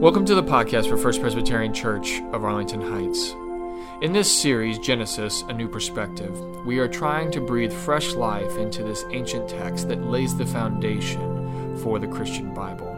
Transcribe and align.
Welcome 0.00 0.24
to 0.24 0.34
the 0.34 0.42
podcast 0.42 0.88
for 0.88 0.96
First 0.96 1.20
Presbyterian 1.20 1.74
Church 1.74 2.22
of 2.32 2.42
Arlington 2.42 2.80
Heights. 2.80 3.32
In 4.00 4.14
this 4.14 4.34
series, 4.34 4.78
Genesis 4.78 5.42
A 5.42 5.52
New 5.52 5.68
Perspective, 5.68 6.40
we 6.64 6.78
are 6.78 6.88
trying 6.88 7.30
to 7.32 7.40
breathe 7.42 7.70
fresh 7.70 8.14
life 8.14 8.56
into 8.56 8.82
this 8.82 9.04
ancient 9.10 9.46
text 9.46 9.88
that 9.88 10.02
lays 10.02 10.34
the 10.34 10.46
foundation 10.46 11.76
for 11.82 11.98
the 11.98 12.08
Christian 12.08 12.54
Bible. 12.54 12.96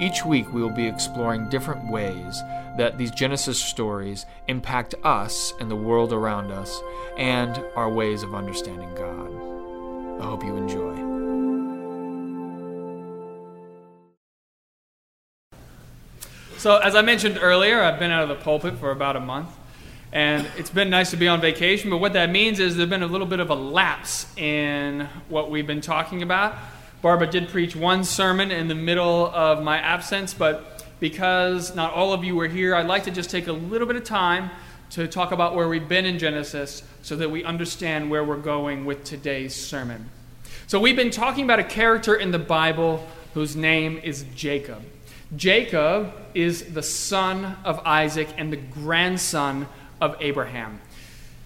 Each 0.00 0.24
week, 0.24 0.50
we 0.50 0.62
will 0.62 0.74
be 0.74 0.86
exploring 0.86 1.50
different 1.50 1.92
ways 1.92 2.42
that 2.78 2.96
these 2.96 3.10
Genesis 3.10 3.62
stories 3.62 4.24
impact 4.46 4.94
us 5.04 5.52
and 5.60 5.70
the 5.70 5.76
world 5.76 6.14
around 6.14 6.50
us 6.50 6.80
and 7.18 7.62
our 7.76 7.90
ways 7.92 8.22
of 8.22 8.34
understanding 8.34 8.94
God. 8.94 10.18
I 10.18 10.24
hope 10.24 10.42
you 10.42 10.56
enjoy. 10.56 11.07
So, 16.58 16.76
as 16.78 16.96
I 16.96 17.02
mentioned 17.02 17.38
earlier, 17.40 17.80
I've 17.80 18.00
been 18.00 18.10
out 18.10 18.24
of 18.24 18.28
the 18.28 18.34
pulpit 18.34 18.78
for 18.78 18.90
about 18.90 19.14
a 19.14 19.20
month, 19.20 19.48
and 20.12 20.44
it's 20.56 20.70
been 20.70 20.90
nice 20.90 21.12
to 21.12 21.16
be 21.16 21.28
on 21.28 21.40
vacation. 21.40 21.88
But 21.88 21.98
what 21.98 22.14
that 22.14 22.30
means 22.30 22.58
is 22.58 22.76
there's 22.76 22.90
been 22.90 23.04
a 23.04 23.06
little 23.06 23.28
bit 23.28 23.38
of 23.38 23.50
a 23.50 23.54
lapse 23.54 24.26
in 24.36 25.08
what 25.28 25.52
we've 25.52 25.68
been 25.68 25.80
talking 25.80 26.20
about. 26.20 26.56
Barbara 27.00 27.28
did 27.28 27.48
preach 27.48 27.76
one 27.76 28.02
sermon 28.02 28.50
in 28.50 28.66
the 28.66 28.74
middle 28.74 29.26
of 29.26 29.62
my 29.62 29.78
absence, 29.78 30.34
but 30.34 30.84
because 30.98 31.76
not 31.76 31.92
all 31.92 32.12
of 32.12 32.24
you 32.24 32.34
were 32.34 32.48
here, 32.48 32.74
I'd 32.74 32.88
like 32.88 33.04
to 33.04 33.12
just 33.12 33.30
take 33.30 33.46
a 33.46 33.52
little 33.52 33.86
bit 33.86 33.94
of 33.94 34.02
time 34.02 34.50
to 34.90 35.06
talk 35.06 35.30
about 35.30 35.54
where 35.54 35.68
we've 35.68 35.88
been 35.88 36.06
in 36.06 36.18
Genesis 36.18 36.82
so 37.02 37.14
that 37.14 37.30
we 37.30 37.44
understand 37.44 38.10
where 38.10 38.24
we're 38.24 38.36
going 38.36 38.84
with 38.84 39.04
today's 39.04 39.54
sermon. 39.54 40.10
So, 40.66 40.80
we've 40.80 40.96
been 40.96 41.12
talking 41.12 41.44
about 41.44 41.60
a 41.60 41.64
character 41.64 42.16
in 42.16 42.32
the 42.32 42.38
Bible 42.40 43.06
whose 43.34 43.54
name 43.54 44.00
is 44.02 44.24
Jacob. 44.34 44.82
Jacob 45.36 46.12
is 46.32 46.72
the 46.72 46.82
son 46.82 47.56
of 47.64 47.80
Isaac 47.84 48.28
and 48.38 48.52
the 48.52 48.56
grandson 48.56 49.68
of 50.00 50.16
Abraham. 50.20 50.80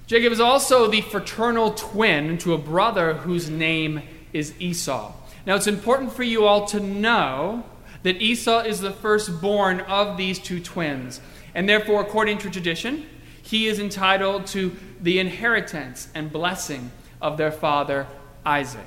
Jacob 0.06 0.32
is 0.32 0.40
also 0.40 0.88
the 0.88 1.00
fraternal 1.00 1.72
twin 1.72 2.38
to 2.38 2.54
a 2.54 2.58
brother 2.58 3.14
whose 3.14 3.50
name 3.50 4.02
is 4.32 4.54
Esau. 4.60 5.12
Now, 5.46 5.56
it's 5.56 5.66
important 5.66 6.12
for 6.12 6.22
you 6.22 6.44
all 6.44 6.66
to 6.66 6.78
know 6.78 7.64
that 8.04 8.22
Esau 8.22 8.60
is 8.60 8.80
the 8.80 8.92
firstborn 8.92 9.80
of 9.80 10.16
these 10.16 10.38
two 10.38 10.60
twins, 10.60 11.20
and 11.54 11.68
therefore, 11.68 12.00
according 12.00 12.38
to 12.38 12.50
tradition, 12.50 13.06
he 13.42 13.66
is 13.66 13.80
entitled 13.80 14.46
to 14.48 14.76
the 15.00 15.18
inheritance 15.18 16.08
and 16.14 16.32
blessing 16.32 16.92
of 17.20 17.36
their 17.36 17.50
father 17.50 18.06
Isaac. 18.46 18.86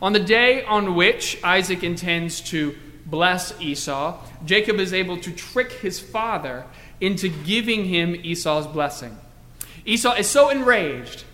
On 0.00 0.12
the 0.12 0.20
day 0.20 0.64
on 0.64 0.94
which 0.94 1.42
Isaac 1.42 1.82
intends 1.82 2.40
to 2.42 2.76
bless 3.06 3.58
Esau, 3.60 4.18
Jacob 4.44 4.78
is 4.78 4.92
able 4.92 5.16
to 5.18 5.32
trick 5.32 5.72
his 5.72 6.00
father 6.00 6.64
into 7.00 7.28
giving 7.28 7.84
him 7.84 8.16
Esau's 8.22 8.66
blessing. 8.66 9.16
Esau 9.84 10.14
is 10.14 10.28
so 10.28 10.50
enraged, 10.50 11.24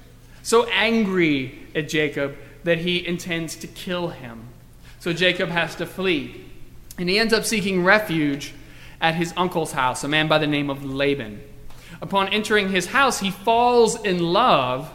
so 0.43 0.67
angry 0.67 1.67
at 1.75 1.89
Jacob, 1.89 2.37
that 2.65 2.78
he 2.78 3.05
intends 3.06 3.56
to 3.56 3.67
kill 3.67 4.09
him. 4.09 4.48
So 5.00 5.12
Jacob 5.12 5.48
has 5.48 5.75
to 5.77 5.87
flee. 5.87 6.45
And 6.98 7.09
he 7.09 7.19
ends 7.19 7.33
up 7.33 7.45
seeking 7.45 7.83
refuge 7.83 8.53
at 9.00 9.15
his 9.15 9.33
uncle's 9.37 9.73
house, 9.73 10.05
a 10.05 10.09
man 10.09 10.28
by 10.28 10.39
the 10.39 10.47
name 10.47 10.70
of 10.70 10.84
Laban. 10.84 11.43
Upon 12.00 12.28
entering 12.28 12.69
his 12.69 12.87
house, 12.87 13.20
he 13.20 13.31
falls 13.31 14.00
in 14.05 14.19
love 14.19 14.93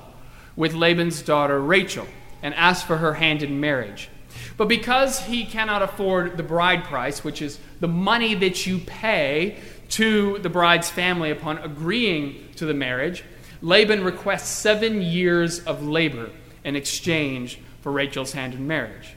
with 0.55 0.73
Laban's 0.73 1.22
daughter 1.22 1.59
Rachel 1.59 2.08
and 2.42 2.53
asks 2.53 2.86
for 2.86 2.98
her 2.98 3.16
hand 3.16 3.44
in 3.44 3.59
marriage. 3.59 4.09
But 4.58 4.67
because 4.67 5.19
he 5.19 5.45
cannot 5.45 5.83
afford 5.83 6.36
the 6.36 6.44
bride 6.44 6.83
price, 6.83 7.23
which 7.23 7.41
is 7.41 7.59
the 7.80 7.88
money 7.88 8.33
that 8.36 8.66
you 8.66 8.80
pay 8.80 9.58
to 9.89 10.39
the 10.39 10.49
bride's 10.49 10.89
family 10.89 11.31
upon 11.31 11.59
agreeing 11.59 12.49
to 12.55 12.65
the 12.65 12.73
marriage, 12.73 13.23
Laban 13.61 14.04
requests 14.04 14.49
seven 14.49 15.02
years 15.02 15.59
of 15.65 15.83
labor 15.83 16.31
in 16.64 16.76
exchange 16.76 17.59
for 17.81 17.92
Rachel's 17.92 18.33
hand 18.33 18.54
in 18.54 18.67
marriage. 18.67 19.14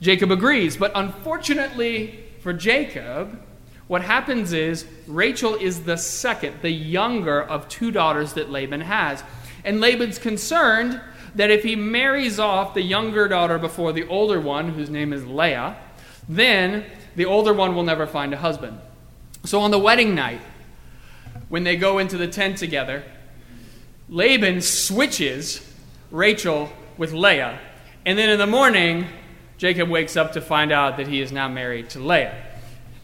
Jacob 0.00 0.30
agrees, 0.30 0.76
but 0.76 0.92
unfortunately 0.94 2.24
for 2.40 2.52
Jacob, 2.52 3.40
what 3.88 4.02
happens 4.02 4.52
is 4.52 4.86
Rachel 5.06 5.54
is 5.54 5.82
the 5.82 5.96
second, 5.96 6.56
the 6.62 6.70
younger 6.70 7.42
of 7.42 7.68
two 7.68 7.90
daughters 7.90 8.34
that 8.34 8.50
Laban 8.50 8.82
has. 8.82 9.24
And 9.64 9.80
Laban's 9.80 10.18
concerned 10.18 11.00
that 11.38 11.52
if 11.52 11.62
he 11.62 11.76
marries 11.76 12.40
off 12.40 12.74
the 12.74 12.82
younger 12.82 13.28
daughter 13.28 13.58
before 13.58 13.92
the 13.92 14.04
older 14.08 14.40
one, 14.40 14.70
whose 14.70 14.90
name 14.90 15.12
is 15.12 15.24
Leah, 15.24 15.76
then 16.28 16.84
the 17.14 17.24
older 17.24 17.54
one 17.54 17.76
will 17.76 17.84
never 17.84 18.08
find 18.08 18.34
a 18.34 18.36
husband. 18.36 18.76
So 19.44 19.60
on 19.60 19.70
the 19.70 19.78
wedding 19.78 20.16
night, 20.16 20.40
when 21.48 21.62
they 21.62 21.76
go 21.76 21.98
into 21.98 22.18
the 22.18 22.26
tent 22.26 22.58
together, 22.58 23.04
Laban 24.08 24.60
switches 24.60 25.64
Rachel 26.10 26.72
with 26.96 27.12
Leah. 27.12 27.60
And 28.04 28.18
then 28.18 28.30
in 28.30 28.38
the 28.40 28.46
morning, 28.48 29.06
Jacob 29.58 29.88
wakes 29.88 30.16
up 30.16 30.32
to 30.32 30.40
find 30.40 30.72
out 30.72 30.96
that 30.96 31.06
he 31.06 31.20
is 31.20 31.30
now 31.30 31.46
married 31.46 31.88
to 31.90 32.00
Leah. 32.00 32.34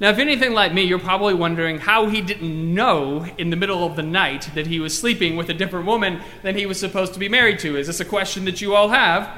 Now, 0.04 0.10
if 0.10 0.18
anything 0.18 0.52
like 0.52 0.74
me, 0.74 0.82
you're 0.82 0.98
probably 0.98 1.32
wondering 1.32 1.78
how 1.78 2.08
he 2.08 2.20
didn't 2.20 2.74
know 2.74 3.24
in 3.38 3.48
the 3.48 3.56
middle 3.56 3.86
of 3.86 3.96
the 3.96 4.02
night 4.02 4.50
that 4.54 4.66
he 4.66 4.78
was 4.78 4.94
sleeping 4.94 5.34
with 5.34 5.48
a 5.48 5.54
different 5.54 5.86
woman 5.86 6.20
than 6.42 6.58
he 6.58 6.66
was 6.66 6.78
supposed 6.78 7.14
to 7.14 7.18
be 7.18 7.26
married 7.26 7.58
to. 7.60 7.78
Is 7.78 7.86
this 7.86 8.00
a 8.00 8.04
question 8.04 8.44
that 8.44 8.60
you 8.60 8.74
all 8.74 8.90
have? 8.90 9.30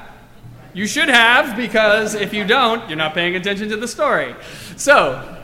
You 0.73 0.85
should 0.85 1.07
have, 1.07 1.55
because 1.55 2.15
if 2.15 2.33
you 2.33 2.43
don't, 2.43 2.85
you're 2.89 2.97
not 2.97 3.13
paying 3.13 3.37
attention 3.37 3.69
to 3.69 3.77
the 3.77 3.87
story. 3.87 4.35
So, 4.75 5.41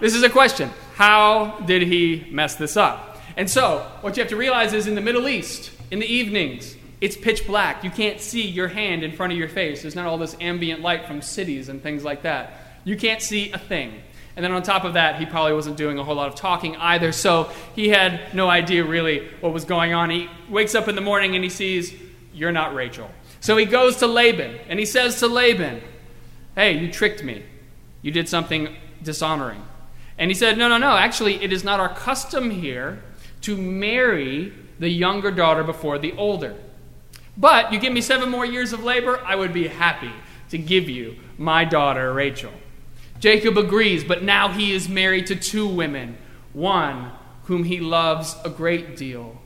this 0.00 0.14
is 0.14 0.22
a 0.22 0.30
question 0.30 0.70
How 0.94 1.58
did 1.66 1.82
he 1.82 2.28
mess 2.30 2.54
this 2.54 2.76
up? 2.76 3.20
And 3.36 3.50
so, 3.50 3.84
what 4.00 4.16
you 4.16 4.20
have 4.20 4.30
to 4.30 4.36
realize 4.36 4.72
is 4.74 4.86
in 4.86 4.94
the 4.94 5.00
Middle 5.00 5.26
East, 5.26 5.72
in 5.90 5.98
the 5.98 6.06
evenings, 6.06 6.76
it's 7.00 7.16
pitch 7.16 7.48
black. 7.48 7.82
You 7.82 7.90
can't 7.90 8.20
see 8.20 8.46
your 8.46 8.68
hand 8.68 9.02
in 9.02 9.10
front 9.10 9.32
of 9.32 9.38
your 9.40 9.48
face. 9.48 9.82
There's 9.82 9.96
not 9.96 10.06
all 10.06 10.18
this 10.18 10.36
ambient 10.40 10.82
light 10.82 11.04
from 11.04 11.20
cities 11.20 11.68
and 11.68 11.82
things 11.82 12.04
like 12.04 12.22
that. 12.22 12.60
You 12.84 12.96
can't 12.96 13.20
see 13.20 13.50
a 13.50 13.58
thing. 13.58 14.02
And 14.36 14.44
then 14.44 14.52
on 14.52 14.62
top 14.62 14.84
of 14.84 14.94
that, 14.94 15.18
he 15.18 15.24
probably 15.24 15.54
wasn't 15.54 15.78
doing 15.78 15.98
a 15.98 16.04
whole 16.04 16.14
lot 16.14 16.28
of 16.28 16.34
talking 16.34 16.76
either, 16.76 17.10
so 17.10 17.50
he 17.74 17.88
had 17.88 18.34
no 18.34 18.50
idea 18.50 18.84
really 18.84 19.26
what 19.40 19.54
was 19.54 19.64
going 19.64 19.94
on. 19.94 20.10
He 20.10 20.28
wakes 20.50 20.74
up 20.74 20.88
in 20.88 20.94
the 20.94 21.00
morning 21.00 21.34
and 21.34 21.42
he 21.42 21.48
sees, 21.48 21.94
You're 22.34 22.52
not 22.52 22.74
Rachel. 22.74 23.10
So 23.40 23.56
he 23.56 23.64
goes 23.64 23.96
to 23.96 24.06
Laban 24.06 24.58
and 24.68 24.78
he 24.78 24.84
says 24.84 25.18
to 25.20 25.26
Laban, 25.26 25.80
Hey, 26.54 26.78
you 26.78 26.92
tricked 26.92 27.24
me. 27.24 27.44
You 28.02 28.10
did 28.10 28.28
something 28.28 28.76
dishonoring. 29.02 29.62
And 30.18 30.30
he 30.30 30.34
said, 30.34 30.58
No, 30.58 30.68
no, 30.68 30.76
no. 30.76 30.96
Actually, 30.96 31.42
it 31.42 31.52
is 31.52 31.64
not 31.64 31.80
our 31.80 31.94
custom 31.94 32.50
here 32.50 33.02
to 33.42 33.56
marry 33.56 34.52
the 34.78 34.88
younger 34.88 35.30
daughter 35.30 35.64
before 35.64 35.98
the 35.98 36.12
older. 36.12 36.56
But 37.38 37.72
you 37.72 37.78
give 37.78 37.92
me 37.92 38.00
seven 38.02 38.28
more 38.28 38.44
years 38.44 38.72
of 38.72 38.84
labor, 38.84 39.20
I 39.24 39.36
would 39.36 39.52
be 39.52 39.68
happy 39.68 40.12
to 40.50 40.58
give 40.58 40.88
you 40.88 41.16
my 41.38 41.64
daughter, 41.64 42.12
Rachel. 42.12 42.52
Jacob 43.18 43.56
agrees, 43.56 44.04
but 44.04 44.22
now 44.22 44.48
he 44.48 44.72
is 44.72 44.88
married 44.88 45.26
to 45.26 45.36
two 45.36 45.66
women 45.66 46.16
one 46.52 47.12
whom 47.44 47.64
he 47.64 47.80
loves 47.80 48.36
a 48.44 48.50
great 48.50 48.96
deal, 48.96 49.40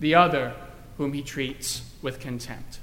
the 0.00 0.14
other 0.14 0.54
whom 0.96 1.12
he 1.12 1.22
treats 1.22 1.82
with 2.02 2.18
contempt. 2.18 2.80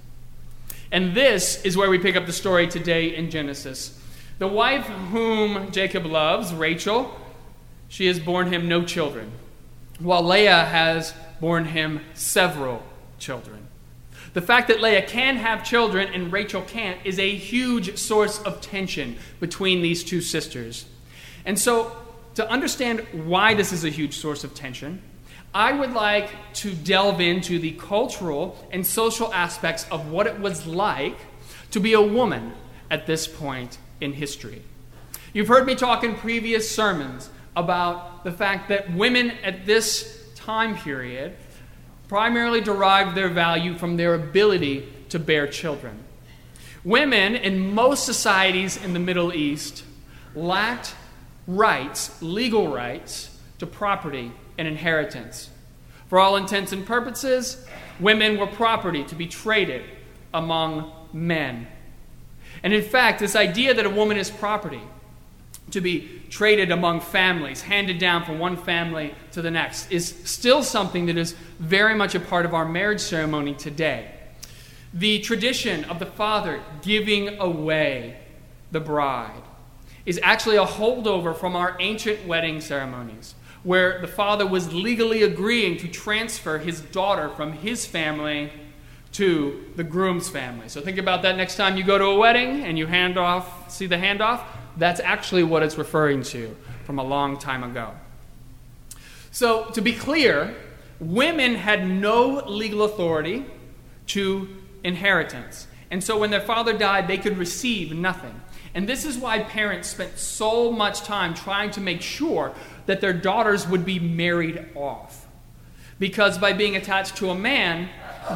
And 0.91 1.15
this 1.15 1.63
is 1.63 1.75
where 1.75 1.89
we 1.89 1.97
pick 1.97 2.15
up 2.15 2.27
the 2.27 2.33
story 2.33 2.67
today 2.67 3.15
in 3.15 3.31
Genesis. 3.31 3.99
The 4.37 4.47
wife 4.47 4.85
whom 4.85 5.71
Jacob 5.71 6.05
loves, 6.05 6.53
Rachel, 6.53 7.11
she 7.87 8.05
has 8.07 8.19
borne 8.19 8.51
him 8.51 8.67
no 8.67 8.83
children, 8.83 9.31
while 9.99 10.23
Leah 10.23 10.65
has 10.65 11.13
borne 11.41 11.65
him 11.65 12.01
several 12.13 12.83
children. 13.19 13.62
The 14.33 14.41
fact 14.41 14.67
that 14.67 14.81
Leah 14.81 15.03
can 15.03 15.37
have 15.37 15.63
children 15.63 16.09
and 16.11 16.31
Rachel 16.31 16.63
can't 16.63 16.99
is 17.05 17.19
a 17.19 17.35
huge 17.35 17.97
source 17.97 18.41
of 18.41 18.61
tension 18.61 19.17
between 19.39 19.81
these 19.81 20.03
two 20.03 20.21
sisters. 20.21 20.85
And 21.45 21.59
so, 21.59 21.95
to 22.35 22.49
understand 22.49 23.01
why 23.11 23.53
this 23.53 23.71
is 23.71 23.83
a 23.83 23.89
huge 23.89 24.17
source 24.17 24.43
of 24.43 24.55
tension, 24.55 25.01
I 25.53 25.71
would 25.71 25.93
like 25.93 26.31
to 26.55 26.73
delve 26.73 27.21
into 27.21 27.59
the 27.59 27.71
cultural 27.71 28.57
and 28.71 28.85
social 28.85 29.31
aspects 29.31 29.85
of 29.91 30.09
what 30.09 30.25
it 30.25 30.39
was 30.39 30.65
like 30.65 31.17
to 31.69 31.79
be 31.79 31.93
a 31.93 32.01
woman 32.01 32.53
at 32.89 33.05
this 33.05 33.27
point 33.27 33.77
in 34.01 34.13
history. 34.13 34.63
You've 35.31 35.47
heard 35.47 35.67
me 35.67 35.75
talk 35.75 36.03
in 36.03 36.15
previous 36.15 36.69
sermons 36.69 37.29
about 37.55 38.23
the 38.23 38.31
fact 38.31 38.69
that 38.69 38.93
women 38.93 39.31
at 39.43 39.67
this 39.67 40.27
time 40.35 40.75
period 40.75 41.35
primarily 42.07 42.61
derived 42.61 43.15
their 43.15 43.29
value 43.29 43.75
from 43.75 43.97
their 43.97 44.13
ability 44.13 44.87
to 45.09 45.19
bear 45.19 45.47
children. 45.47 46.03
Women 46.83 47.35
in 47.35 47.73
most 47.73 48.05
societies 48.05 48.83
in 48.83 48.93
the 48.93 48.99
Middle 48.99 49.33
East 49.33 49.83
lacked 50.35 50.95
rights, 51.47 52.21
legal 52.21 52.73
rights, 52.73 53.39
to 53.59 53.65
property 53.65 54.31
and 54.57 54.67
inheritance. 54.67 55.49
For 56.07 56.19
all 56.19 56.35
intents 56.35 56.71
and 56.73 56.85
purposes, 56.85 57.65
women 57.99 58.37
were 58.37 58.47
property 58.47 59.03
to 59.05 59.15
be 59.15 59.27
traded 59.27 59.83
among 60.33 60.91
men. 61.13 61.67
And 62.61 62.73
in 62.73 62.83
fact, 62.83 63.19
this 63.19 63.35
idea 63.35 63.73
that 63.73 63.85
a 63.85 63.89
woman 63.89 64.17
is 64.17 64.29
property 64.29 64.81
to 65.71 65.81
be 65.81 66.21
traded 66.29 66.71
among 66.71 66.99
families, 66.99 67.61
handed 67.61 67.97
down 67.97 68.25
from 68.25 68.39
one 68.39 68.57
family 68.57 69.15
to 69.31 69.41
the 69.41 69.51
next, 69.51 69.91
is 69.91 70.07
still 70.23 70.63
something 70.63 71.05
that 71.07 71.17
is 71.17 71.33
very 71.59 71.95
much 71.95 72.15
a 72.15 72.19
part 72.19 72.45
of 72.45 72.53
our 72.53 72.65
marriage 72.65 73.01
ceremony 73.01 73.53
today. 73.53 74.11
The 74.93 75.19
tradition 75.19 75.85
of 75.85 75.99
the 75.99 76.05
father 76.05 76.61
giving 76.81 77.39
away 77.39 78.19
the 78.71 78.79
bride 78.79 79.41
is 80.05 80.19
actually 80.21 80.57
a 80.57 80.65
holdover 80.65 81.35
from 81.35 81.55
our 81.55 81.75
ancient 81.79 82.27
wedding 82.27 82.61
ceremonies, 82.61 83.35
where 83.63 84.01
the 84.01 84.07
father 84.07 84.45
was 84.45 84.73
legally 84.73 85.23
agreeing 85.23 85.77
to 85.77 85.87
transfer 85.87 86.57
his 86.57 86.81
daughter 86.81 87.29
from 87.29 87.53
his 87.53 87.85
family 87.85 88.51
to 89.13 89.63
the 89.75 89.83
groom's 89.83 90.27
family. 90.27 90.67
So 90.67 90.81
think 90.81 90.97
about 90.97 91.21
that 91.21 91.37
next 91.37 91.55
time 91.55 91.77
you 91.77 91.83
go 91.83 91.97
to 91.97 92.05
a 92.05 92.17
wedding 92.17 92.63
and 92.63 92.77
you 92.77 92.87
hand 92.87 93.17
off, 93.17 93.71
see 93.71 93.85
the 93.85 93.95
handoff? 93.95 94.41
That's 94.77 94.99
actually 94.99 95.43
what 95.43 95.63
it's 95.63 95.77
referring 95.77 96.23
to 96.23 96.55
from 96.85 96.99
a 96.99 97.03
long 97.03 97.37
time 97.37 97.63
ago. 97.63 97.91
So, 99.31 99.65
to 99.71 99.81
be 99.81 99.93
clear, 99.93 100.55
women 100.99 101.55
had 101.55 101.87
no 101.87 102.43
legal 102.45 102.83
authority 102.83 103.45
to 104.07 104.47
inheritance. 104.83 105.67
And 105.89 106.03
so, 106.03 106.19
when 106.19 106.29
their 106.29 106.41
father 106.41 106.77
died, 106.77 107.07
they 107.07 107.17
could 107.17 107.37
receive 107.37 107.93
nothing. 107.93 108.39
And 108.75 108.89
this 108.89 109.05
is 109.05 109.17
why 109.17 109.39
parents 109.39 109.89
spent 109.89 110.17
so 110.17 110.71
much 110.71 111.01
time 111.01 111.33
trying 111.33 111.71
to 111.71 111.81
make 111.81 112.01
sure 112.01 112.53
that 112.85 113.01
their 113.01 113.13
daughters 113.13 113.67
would 113.67 113.85
be 113.85 113.99
married 113.99 114.67
off. 114.75 115.27
Because 115.99 116.37
by 116.37 116.53
being 116.53 116.75
attached 116.75 117.17
to 117.17 117.29
a 117.29 117.35
man, 117.35 117.89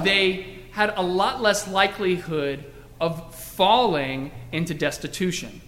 they 0.03 0.59
had 0.71 0.93
a 0.95 1.01
lot 1.01 1.41
less 1.41 1.67
likelihood 1.67 2.63
of 3.01 3.33
falling 3.35 4.31
into 4.51 4.73
destitution. 4.73 5.61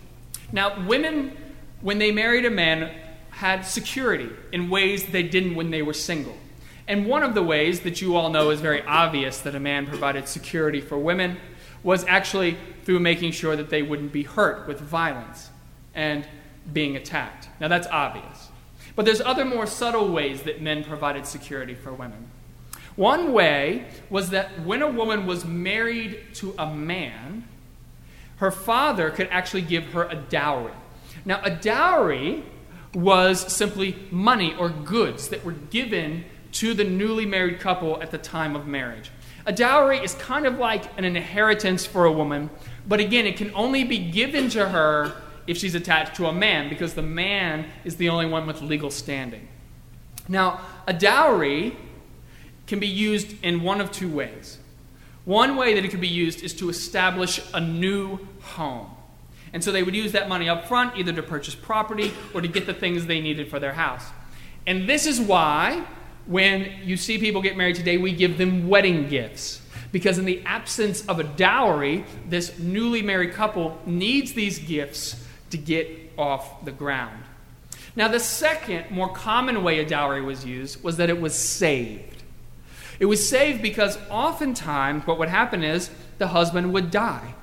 Now, 0.51 0.85
women, 0.85 1.37
when 1.81 1.99
they 1.99 2.11
married 2.11 2.45
a 2.45 2.49
man, 2.49 2.91
had 3.31 3.61
security 3.61 4.29
in 4.51 4.69
ways 4.69 5.05
they 5.07 5.23
didn't 5.23 5.55
when 5.55 5.71
they 5.71 5.81
were 5.81 5.93
single. 5.93 6.37
And 6.87 7.05
one 7.05 7.23
of 7.23 7.35
the 7.35 7.43
ways 7.43 7.81
that 7.81 8.01
you 8.01 8.15
all 8.15 8.29
know 8.29 8.49
is 8.49 8.61
very 8.61 8.81
obvious 8.81 9.39
that 9.41 9.55
a 9.55 9.59
man 9.59 9.85
provided 9.85 10.27
security 10.27 10.81
for 10.81 10.97
women 10.97 11.37
was 11.83 12.03
actually 12.05 12.57
through 12.83 12.99
making 12.99 13.31
sure 13.31 13.55
that 13.55 13.69
they 13.69 13.81
wouldn't 13.81 14.11
be 14.11 14.23
hurt 14.23 14.67
with 14.67 14.79
violence 14.81 15.49
and 15.93 16.27
being 16.73 16.95
attacked. 16.95 17.47
Now, 17.59 17.67
that's 17.67 17.87
obvious. 17.87 18.49
But 18.95 19.05
there's 19.05 19.21
other 19.21 19.45
more 19.45 19.65
subtle 19.65 20.11
ways 20.11 20.41
that 20.43 20.61
men 20.61 20.83
provided 20.83 21.25
security 21.25 21.75
for 21.75 21.93
women. 21.93 22.27
One 22.95 23.31
way 23.31 23.85
was 24.09 24.31
that 24.31 24.65
when 24.65 24.81
a 24.81 24.89
woman 24.89 25.25
was 25.25 25.45
married 25.45 26.33
to 26.35 26.53
a 26.57 26.73
man, 26.73 27.45
her 28.39 28.51
father 28.51 29.09
could 29.09 29.27
actually 29.31 29.61
give 29.61 29.85
her 29.93 30.03
a 30.03 30.15
dowry. 30.15 30.73
Now, 31.25 31.41
a 31.43 31.51
dowry 31.51 32.43
was 32.93 33.53
simply 33.53 33.95
money 34.09 34.55
or 34.55 34.69
goods 34.69 35.27
that 35.29 35.45
were 35.45 35.51
given 35.51 36.25
to 36.53 36.73
the 36.73 36.83
newly 36.83 37.25
married 37.25 37.59
couple 37.59 38.01
at 38.01 38.11
the 38.11 38.17
time 38.17 38.55
of 38.55 38.65
marriage. 38.65 39.11
A 39.45 39.51
dowry 39.51 39.99
is 39.99 40.15
kind 40.15 40.45
of 40.45 40.57
like 40.57 40.85
an 40.97 41.05
inheritance 41.05 41.85
for 41.85 42.05
a 42.05 42.11
woman, 42.11 42.49
but 42.87 42.99
again, 42.99 43.25
it 43.25 43.37
can 43.37 43.53
only 43.53 43.83
be 43.83 43.97
given 43.97 44.49
to 44.49 44.69
her 44.69 45.13
if 45.45 45.57
she's 45.57 45.75
attached 45.75 46.15
to 46.15 46.27
a 46.27 46.33
man, 46.33 46.69
because 46.69 46.93
the 46.93 47.01
man 47.01 47.65
is 47.83 47.97
the 47.97 48.09
only 48.09 48.25
one 48.25 48.45
with 48.47 48.61
legal 48.61 48.91
standing. 48.91 49.47
Now, 50.27 50.61
a 50.87 50.93
dowry 50.93 51.75
can 52.67 52.79
be 52.79 52.87
used 52.87 53.43
in 53.43 53.63
one 53.63 53.81
of 53.81 53.91
two 53.91 54.09
ways. 54.09 54.59
One 55.29 55.57
way 55.57 55.75
that 55.75 55.85
it 55.85 55.89
could 55.89 56.01
be 56.01 56.07
used 56.07 56.41
is 56.41 56.55
to 56.55 56.69
establish 56.69 57.39
a 57.53 57.61
new 57.61 58.17
home. 58.41 58.89
And 59.53 59.63
so 59.63 59.71
they 59.71 59.83
would 59.83 59.95
use 59.95 60.13
that 60.13 60.27
money 60.27 60.49
up 60.49 60.67
front 60.67 60.97
either 60.97 61.13
to 61.13 61.21
purchase 61.21 61.53
property 61.53 62.11
or 62.33 62.41
to 62.41 62.47
get 62.47 62.65
the 62.65 62.73
things 62.73 63.05
they 63.05 63.21
needed 63.21 63.47
for 63.47 63.59
their 63.59 63.73
house. 63.73 64.03
And 64.65 64.89
this 64.89 65.05
is 65.05 65.21
why, 65.21 65.85
when 66.25 66.73
you 66.83 66.97
see 66.97 67.19
people 67.19 67.43
get 67.43 67.55
married 67.55 67.75
today, 67.75 67.97
we 67.97 68.11
give 68.11 68.39
them 68.39 68.67
wedding 68.67 69.07
gifts. 69.07 69.61
Because 69.91 70.17
in 70.17 70.25
the 70.25 70.41
absence 70.47 71.05
of 71.05 71.19
a 71.19 71.23
dowry, 71.23 72.05
this 72.27 72.57
newly 72.57 73.03
married 73.03 73.33
couple 73.33 73.79
needs 73.85 74.33
these 74.33 74.57
gifts 74.57 75.23
to 75.51 75.59
get 75.59 76.11
off 76.17 76.65
the 76.65 76.71
ground. 76.71 77.23
Now, 77.95 78.07
the 78.07 78.19
second, 78.19 78.89
more 78.89 79.13
common 79.13 79.63
way 79.63 79.77
a 79.77 79.85
dowry 79.85 80.23
was 80.23 80.43
used 80.43 80.83
was 80.83 80.97
that 80.97 81.11
it 81.11 81.21
was 81.21 81.35
saved. 81.37 82.18
It 82.99 83.05
was 83.05 83.27
saved 83.27 83.61
because 83.61 83.97
oftentimes 84.09 85.07
what 85.07 85.19
would 85.19 85.29
happen 85.29 85.63
is 85.63 85.89
the 86.17 86.27
husband 86.27 86.73
would 86.73 86.91
die. 86.91 87.33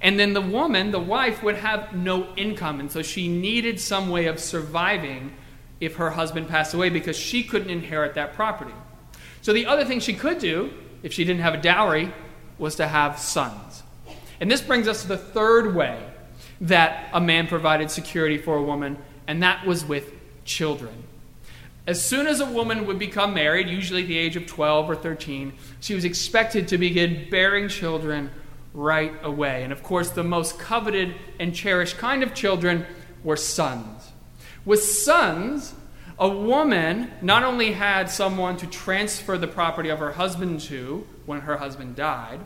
And 0.00 0.18
then 0.18 0.32
the 0.32 0.40
woman, 0.40 0.90
the 0.90 1.00
wife, 1.00 1.42
would 1.42 1.56
have 1.56 1.92
no 1.92 2.32
income. 2.36 2.80
And 2.80 2.90
so 2.90 3.02
she 3.02 3.28
needed 3.28 3.80
some 3.80 4.10
way 4.10 4.26
of 4.26 4.38
surviving 4.38 5.32
if 5.80 5.96
her 5.96 6.10
husband 6.10 6.48
passed 6.48 6.74
away 6.74 6.88
because 6.88 7.16
she 7.16 7.42
couldn't 7.42 7.70
inherit 7.70 8.14
that 8.14 8.34
property. 8.34 8.74
So 9.42 9.52
the 9.52 9.66
other 9.66 9.84
thing 9.84 9.98
she 9.98 10.14
could 10.14 10.38
do, 10.38 10.72
if 11.02 11.12
she 11.12 11.24
didn't 11.24 11.42
have 11.42 11.54
a 11.54 11.60
dowry, 11.60 12.12
was 12.58 12.76
to 12.76 12.86
have 12.86 13.18
sons. 13.18 13.82
And 14.40 14.50
this 14.50 14.60
brings 14.60 14.86
us 14.86 15.02
to 15.02 15.08
the 15.08 15.16
third 15.16 15.74
way 15.74 16.00
that 16.60 17.08
a 17.12 17.20
man 17.20 17.48
provided 17.48 17.90
security 17.90 18.38
for 18.38 18.56
a 18.56 18.62
woman, 18.62 18.98
and 19.26 19.42
that 19.42 19.66
was 19.66 19.84
with 19.84 20.12
children. 20.44 20.94
As 21.86 22.04
soon 22.04 22.26
as 22.28 22.40
a 22.40 22.46
woman 22.46 22.86
would 22.86 22.98
become 22.98 23.34
married, 23.34 23.68
usually 23.68 24.02
at 24.02 24.08
the 24.08 24.18
age 24.18 24.36
of 24.36 24.46
12 24.46 24.90
or 24.90 24.94
13, 24.94 25.52
she 25.80 25.94
was 25.94 26.04
expected 26.04 26.68
to 26.68 26.78
begin 26.78 27.28
bearing 27.28 27.68
children 27.68 28.30
right 28.72 29.12
away. 29.22 29.64
And 29.64 29.72
of 29.72 29.82
course, 29.82 30.10
the 30.10 30.22
most 30.22 30.58
coveted 30.58 31.14
and 31.40 31.54
cherished 31.54 31.98
kind 31.98 32.22
of 32.22 32.34
children 32.34 32.86
were 33.24 33.36
sons. 33.36 34.12
With 34.64 34.82
sons, 34.82 35.74
a 36.18 36.28
woman 36.28 37.10
not 37.20 37.42
only 37.42 37.72
had 37.72 38.08
someone 38.08 38.56
to 38.58 38.66
transfer 38.68 39.36
the 39.36 39.48
property 39.48 39.88
of 39.88 39.98
her 39.98 40.12
husband 40.12 40.60
to 40.60 41.04
when 41.26 41.40
her 41.40 41.56
husband 41.56 41.96
died, 41.96 42.40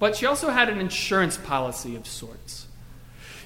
but 0.00 0.16
she 0.16 0.26
also 0.26 0.50
had 0.50 0.68
an 0.68 0.80
insurance 0.80 1.36
policy 1.36 1.94
of 1.94 2.06
sorts. 2.08 2.66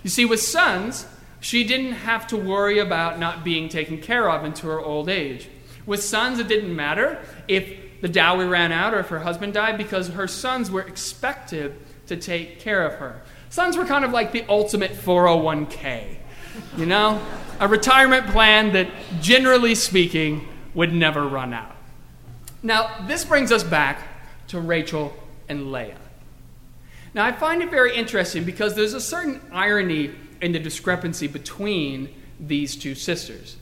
You 0.03 0.09
see, 0.09 0.25
with 0.25 0.41
sons, 0.41 1.07
she 1.41 1.65
didn't 1.65 1.93
have 1.93 2.27
to 2.29 2.37
worry 2.37 2.79
about 2.79 3.19
not 3.19 3.45
being 3.45 3.69
taken 3.69 4.01
care 4.01 4.31
of 4.31 4.45
into 4.45 4.67
her 4.67 4.81
old 4.81 5.09
age. 5.09 5.49
With 5.85 6.03
sons, 6.03 6.39
it 6.39 6.49
didn't 6.49 6.75
matter 6.75 7.21
if 7.47 8.01
the 8.01 8.09
dowry 8.09 8.47
ran 8.47 8.73
out 8.73 8.95
or 8.95 9.01
if 9.01 9.09
her 9.09 9.21
husband 9.21 9.55
died 9.55 9.79
because 9.79 10.09
her 10.09 10.27
sons 10.27 10.71
were 10.71 10.83
expected 10.83 11.75
to 12.07 12.17
take 12.17 12.61
care 12.61 12.85
of 12.85 12.95
her. 12.95 13.23
Sons 13.51 13.77
were 13.77 13.85
kind 13.85 14.05
of 14.05 14.11
like 14.11 14.33
the 14.33 14.45
ultimate 14.49 14.93
401k, 14.93 16.17
you 16.77 16.87
know? 16.87 17.21
A 17.61 17.69
retirement 17.69 18.27
plan 18.27 18.73
that, 18.73 18.89
generally 19.21 19.75
speaking, 19.75 20.47
would 20.75 20.93
never 20.93 21.27
run 21.27 21.55
out. 21.55 21.75
Now, 22.63 23.07
this 23.07 23.25
brings 23.25 23.53
us 23.53 23.63
back 23.63 24.07
to 24.49 24.61
Rachel 24.61 25.15
and 25.49 25.73
Leah. 25.73 25.99
Now, 27.15 27.25
I 27.25 27.33
find 27.33 27.63
it 27.63 27.71
very 27.71 27.97
interesting 27.97 28.45
because 28.45 28.75
there's 28.75 28.93
a 28.93 29.01
certain 29.01 29.41
irony 29.53 30.11
in 30.41 30.53
the 30.53 30.59
discrepancy 30.59 31.27
between 31.27 32.09
these 32.39 32.77
two 32.77 32.95
sisters. 32.95 33.57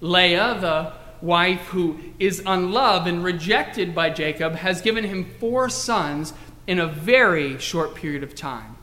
Leah, 0.00 0.58
the 0.60 0.92
wife 1.24 1.60
who 1.68 1.98
is 2.18 2.42
unloved 2.44 3.06
and 3.06 3.24
rejected 3.24 3.94
by 3.94 4.10
Jacob, 4.10 4.56
has 4.56 4.80
given 4.80 5.04
him 5.04 5.24
four 5.38 5.68
sons 5.68 6.32
in 6.66 6.78
a 6.78 6.86
very 6.86 7.58
short 7.58 7.94
period 7.94 8.22
of 8.22 8.34
time. 8.34 8.76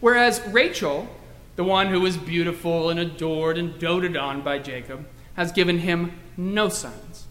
Whereas 0.00 0.40
Rachel, 0.48 1.08
the 1.56 1.64
one 1.64 1.88
who 1.88 2.04
is 2.06 2.16
beautiful 2.16 2.90
and 2.90 3.00
adored 3.00 3.58
and 3.58 3.78
doted 3.78 4.16
on 4.16 4.42
by 4.42 4.58
Jacob, 4.58 5.06
has 5.34 5.52
given 5.52 5.78
him 5.78 6.12
no 6.36 6.68
sons. 6.68 7.26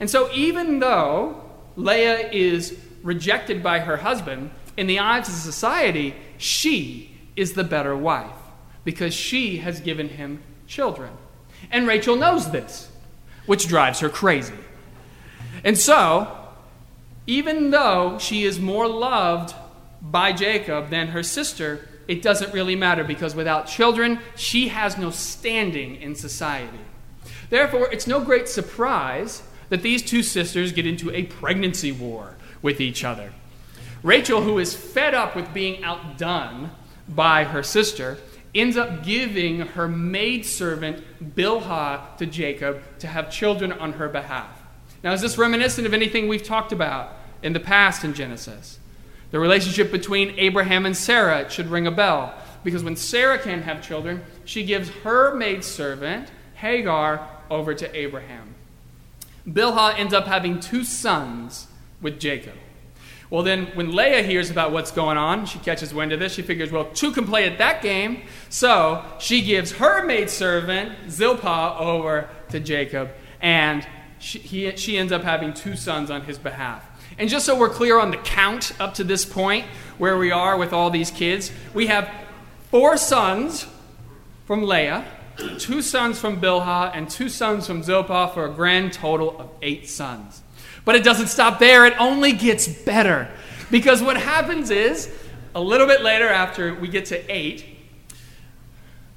And 0.00 0.10
so, 0.10 0.30
even 0.32 0.80
though 0.80 1.42
Leah 1.76 2.30
is 2.30 2.78
rejected 3.02 3.62
by 3.62 3.80
her 3.80 3.98
husband, 3.98 4.50
in 4.76 4.86
the 4.86 4.98
eyes 4.98 5.28
of 5.28 5.34
society, 5.34 6.14
she 6.38 7.13
is 7.36 7.54
the 7.54 7.64
better 7.64 7.96
wife 7.96 8.36
because 8.84 9.14
she 9.14 9.58
has 9.58 9.80
given 9.80 10.08
him 10.08 10.42
children. 10.66 11.12
And 11.70 11.86
Rachel 11.86 12.16
knows 12.16 12.50
this, 12.50 12.90
which 13.46 13.68
drives 13.68 14.00
her 14.00 14.08
crazy. 14.08 14.54
And 15.62 15.78
so, 15.78 16.36
even 17.26 17.70
though 17.70 18.18
she 18.18 18.44
is 18.44 18.60
more 18.60 18.86
loved 18.86 19.54
by 20.02 20.32
Jacob 20.32 20.90
than 20.90 21.08
her 21.08 21.22
sister, 21.22 21.88
it 22.06 22.20
doesn't 22.20 22.52
really 22.52 22.76
matter 22.76 23.04
because 23.04 23.34
without 23.34 23.66
children, 23.66 24.18
she 24.36 24.68
has 24.68 24.98
no 24.98 25.10
standing 25.10 25.96
in 25.96 26.14
society. 26.14 26.78
Therefore, 27.48 27.90
it's 27.90 28.06
no 28.06 28.20
great 28.20 28.48
surprise 28.48 29.42
that 29.70 29.82
these 29.82 30.02
two 30.02 30.22
sisters 30.22 30.72
get 30.72 30.86
into 30.86 31.10
a 31.10 31.22
pregnancy 31.24 31.92
war 31.92 32.34
with 32.60 32.80
each 32.80 33.04
other. 33.04 33.32
Rachel, 34.02 34.42
who 34.42 34.58
is 34.58 34.74
fed 34.74 35.14
up 35.14 35.34
with 35.34 35.54
being 35.54 35.82
outdone 35.82 36.70
by 37.08 37.44
her 37.44 37.62
sister, 37.62 38.18
ends 38.54 38.76
up 38.76 39.04
giving 39.04 39.60
her 39.60 39.88
maidservant 39.88 41.02
Bilhah 41.36 42.16
to 42.18 42.26
Jacob 42.26 42.82
to 43.00 43.06
have 43.06 43.30
children 43.30 43.72
on 43.72 43.94
her 43.94 44.08
behalf. 44.08 44.62
Now, 45.02 45.12
is 45.12 45.20
this 45.20 45.36
reminiscent 45.36 45.86
of 45.86 45.92
anything 45.92 46.28
we've 46.28 46.42
talked 46.42 46.72
about 46.72 47.12
in 47.42 47.52
the 47.52 47.60
past 47.60 48.04
in 48.04 48.14
Genesis? 48.14 48.78
The 49.32 49.40
relationship 49.40 49.90
between 49.90 50.38
Abraham 50.38 50.86
and 50.86 50.96
Sarah, 50.96 51.40
it 51.40 51.52
should 51.52 51.66
ring 51.66 51.86
a 51.86 51.90
bell. 51.90 52.34
because 52.62 52.82
when 52.82 52.96
Sarah 52.96 53.38
can't 53.38 53.64
have 53.64 53.86
children, 53.86 54.22
she 54.46 54.64
gives 54.64 54.88
her 55.02 55.34
maidservant, 55.34 56.30
Hagar, 56.54 57.28
over 57.50 57.74
to 57.74 57.94
Abraham. 57.94 58.54
Bilhah 59.46 59.98
ends 59.98 60.14
up 60.14 60.26
having 60.26 60.60
two 60.60 60.82
sons 60.82 61.66
with 62.00 62.18
Jacob. 62.18 62.54
Well, 63.34 63.42
then, 63.42 63.66
when 63.74 63.96
Leah 63.96 64.22
hears 64.22 64.48
about 64.48 64.70
what's 64.70 64.92
going 64.92 65.16
on, 65.16 65.46
she 65.46 65.58
catches 65.58 65.92
wind 65.92 66.12
of 66.12 66.20
this. 66.20 66.34
She 66.34 66.42
figures, 66.42 66.70
well, 66.70 66.84
two 66.84 67.10
can 67.10 67.26
play 67.26 67.50
at 67.50 67.58
that 67.58 67.82
game. 67.82 68.22
So 68.48 69.04
she 69.18 69.42
gives 69.42 69.72
her 69.72 70.04
maidservant, 70.04 71.10
Zilpah, 71.10 71.76
over 71.80 72.28
to 72.50 72.60
Jacob, 72.60 73.10
and 73.40 73.84
she, 74.20 74.38
he, 74.38 74.76
she 74.76 74.96
ends 74.96 75.10
up 75.10 75.24
having 75.24 75.52
two 75.52 75.74
sons 75.74 76.12
on 76.12 76.22
his 76.22 76.38
behalf. 76.38 76.86
And 77.18 77.28
just 77.28 77.44
so 77.44 77.58
we're 77.58 77.70
clear 77.70 77.98
on 77.98 78.12
the 78.12 78.18
count 78.18 78.70
up 78.80 78.94
to 78.94 79.02
this 79.02 79.24
point, 79.24 79.64
where 79.98 80.16
we 80.16 80.30
are 80.30 80.56
with 80.56 80.72
all 80.72 80.90
these 80.90 81.10
kids, 81.10 81.50
we 81.74 81.88
have 81.88 82.08
four 82.70 82.96
sons 82.96 83.66
from 84.44 84.62
Leah, 84.62 85.04
two 85.58 85.82
sons 85.82 86.20
from 86.20 86.40
Bilhah, 86.40 86.92
and 86.94 87.10
two 87.10 87.28
sons 87.28 87.66
from 87.66 87.82
Zilpah 87.82 88.30
for 88.32 88.46
a 88.46 88.52
grand 88.52 88.92
total 88.92 89.40
of 89.40 89.50
eight 89.60 89.88
sons. 89.88 90.42
But 90.84 90.96
it 90.96 91.04
doesn't 91.04 91.28
stop 91.28 91.58
there, 91.58 91.86
it 91.86 91.94
only 91.98 92.32
gets 92.32 92.68
better. 92.68 93.28
Because 93.70 94.02
what 94.02 94.16
happens 94.16 94.70
is, 94.70 95.10
a 95.54 95.60
little 95.60 95.86
bit 95.86 96.02
later, 96.02 96.28
after 96.28 96.74
we 96.74 96.88
get 96.88 97.06
to 97.06 97.32
eight, 97.32 97.64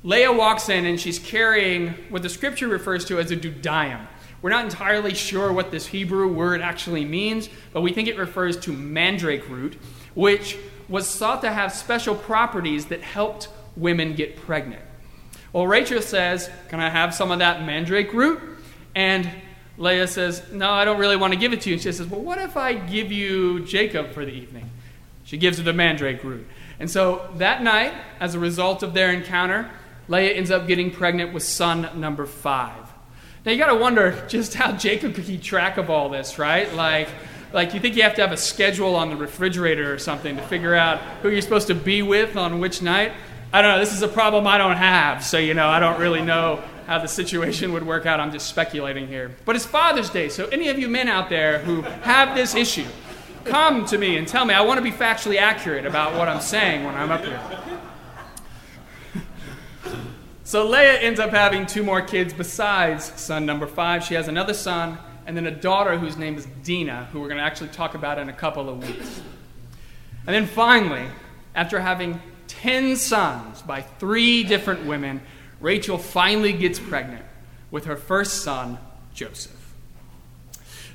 Leah 0.04 0.32
walks 0.32 0.70
in 0.70 0.86
and 0.86 1.00
she's 1.00 1.20
carrying 1.20 1.90
what 2.10 2.22
the 2.22 2.30
scripture 2.30 2.68
refers 2.68 3.04
to 3.06 3.20
as 3.20 3.32
a 3.32 3.36
dudaim. 3.36 4.08
We're 4.42 4.52
not 4.52 4.66
entirely 4.66 5.14
sure 5.14 5.52
what 5.52 5.72
this 5.72 5.88
Hebrew 5.88 6.32
word 6.32 6.62
actually 6.62 7.04
means, 7.04 7.50
but 7.74 7.82
we 7.82 7.92
think 7.92 8.08
it 8.08 8.18
refers 8.18 8.56
to 8.62 8.72
mandrake 8.72 9.50
root, 9.50 9.78
which 10.14 10.58
was 10.88 11.14
thought 11.14 11.42
to 11.42 11.52
have 11.52 11.74
special 11.74 12.16
properties 12.16 12.86
that 12.86 13.02
helped 13.02 13.50
women 13.76 14.14
get 14.14 14.38
pregnant. 14.38 14.82
Well, 15.52 15.68
Rachel 15.68 16.02
says, 16.02 16.50
Can 16.70 16.80
I 16.80 16.90
have 16.90 17.14
some 17.14 17.32
of 17.32 17.40
that 17.40 17.66
mandrake 17.66 18.14
root? 18.14 18.40
And 18.96 19.30
Leah 19.78 20.08
says, 20.08 20.44
No, 20.52 20.72
I 20.72 20.86
don't 20.86 21.00
really 21.00 21.18
want 21.18 21.34
to 21.34 21.40
give 21.40 21.54
it 21.54 21.62
to 21.62 21.70
you. 21.70 21.76
And 21.76 21.82
she 21.82 21.92
says, 21.92 22.08
Well, 22.08 22.22
what 22.22 22.40
if 22.40 22.58
I 22.58 22.74
give 22.74 23.12
you 23.12 23.62
Jacob 23.62 24.12
for 24.12 24.26
the 24.26 24.32
evening? 24.32 24.70
She 25.24 25.38
gives 25.38 25.58
her 25.58 25.64
the 25.64 25.74
mandrake 25.74 26.24
root. 26.24 26.48
And 26.80 26.90
so 26.90 27.30
that 27.36 27.64
night, 27.64 27.94
as 28.20 28.36
a 28.36 28.40
result 28.40 28.84
of 28.84 28.94
their 28.94 29.12
encounter, 29.12 29.70
Leah 30.08 30.32
ends 30.32 30.52
up 30.52 30.68
getting 30.68 30.92
pregnant 30.92 31.34
with 31.34 31.44
son 31.44 32.00
number 32.00 32.26
five. 32.26 32.88
Now 33.46 33.52
you 33.52 33.58
got 33.58 33.68
to 33.68 33.76
wonder 33.76 34.26
just 34.28 34.54
how 34.54 34.72
Jacob 34.74 35.16
could 35.16 35.26
keep 35.26 35.42
track 35.42 35.78
of 35.78 35.90
all 35.90 36.10
this, 36.10 36.38
right? 36.40 36.74
Like, 36.74 37.10
like 37.54 37.74
you 37.74 37.80
think 37.80 37.96
you 37.96 38.04
have 38.04 38.16
to 38.16 38.22
have 38.22 38.32
a 38.32 38.38
schedule 38.38 38.96
on 38.96 39.10
the 39.10 39.16
refrigerator 39.16 39.94
or 39.94 39.98
something 40.00 40.36
to 40.36 40.42
figure 40.44 40.76
out 40.76 41.00
who 41.22 41.30
you're 41.30 41.42
supposed 41.42 41.68
to 41.68 41.76
be 41.76 42.02
with 42.02 42.36
on 42.36 42.60
which 42.60 42.82
night. 42.82 43.14
I 43.54 43.62
don't 43.62 43.72
know. 43.72 43.80
This 43.80 43.94
is 43.94 44.02
a 44.02 44.08
problem 44.08 44.46
I 44.46 44.58
don't 44.58 44.76
have, 44.76 45.24
so 45.24 45.38
you 45.38 45.54
know 45.54 45.68
I 45.68 45.80
don't 45.80 46.00
really 46.00 46.22
know 46.22 46.62
how 46.88 46.98
the 46.98 47.08
situation 47.08 47.74
would 47.74 47.86
work 47.86 48.06
out. 48.06 48.20
I'm 48.20 48.32
just 48.32 48.48
speculating 48.48 49.08
here. 49.08 49.36
But 49.46 49.56
it's 49.58 49.66
Father's 49.66 50.10
Day, 50.10 50.30
so 50.30 50.48
any 50.48 50.70
of 50.70 50.80
you 50.80 50.88
men 50.88 51.10
out 51.10 51.30
there 51.30 51.60
who 51.60 51.82
have 51.82 52.34
this 52.34 52.56
issue, 52.56 52.88
come 53.44 53.86
to 53.86 53.98
me 53.98 54.18
and 54.18 54.28
tell 54.28 54.46
me. 54.46 54.54
I 54.54 54.62
want 54.62 54.78
to 54.78 54.82
be 54.82 54.92
factually 54.92 55.38
accurate 55.38 55.86
about 55.86 56.14
what 56.16 56.30
I'm 56.30 56.42
saying 56.42 56.86
when 56.86 56.96
I'm 56.96 57.12
up 57.12 57.24
here. 57.24 57.42
So 60.44 60.66
Leah 60.66 61.02
ends 61.02 61.20
up 61.20 61.32
having 61.32 61.66
two 61.66 61.84
more 61.84 62.02
kids 62.02 62.32
besides 62.32 63.12
son 63.20 63.46
number 63.46 63.68
five. 63.68 64.06
She 64.06 64.14
has 64.14 64.30
another 64.30 64.54
son 64.54 64.98
and 65.26 65.36
then 65.36 65.46
a 65.46 65.52
daughter 65.52 66.00
whose 66.00 66.16
name 66.16 66.38
is 66.38 66.48
Dinah, 66.64 67.10
who 67.12 67.20
we're 67.20 67.28
going 67.28 67.40
to 67.40 67.44
actually 67.44 67.68
talk 67.68 67.96
about 67.96 68.18
in 68.18 68.30
a 68.30 68.34
couple 68.34 68.70
of 68.70 68.78
weeks. 68.78 69.22
And 70.26 70.34
then 70.34 70.46
finally, 70.46 71.06
after 71.54 71.82
having 71.82 72.22
10 72.48 72.96
sons 72.96 73.62
by 73.62 73.82
three 73.82 74.46
different 74.46 74.86
women, 74.86 75.20
Rachel 75.60 75.98
finally 75.98 76.54
gets 76.54 76.80
pregnant 76.80 77.26
with 77.72 77.86
her 77.86 77.96
first 77.96 78.44
son, 78.44 78.78
Joseph. 79.14 79.54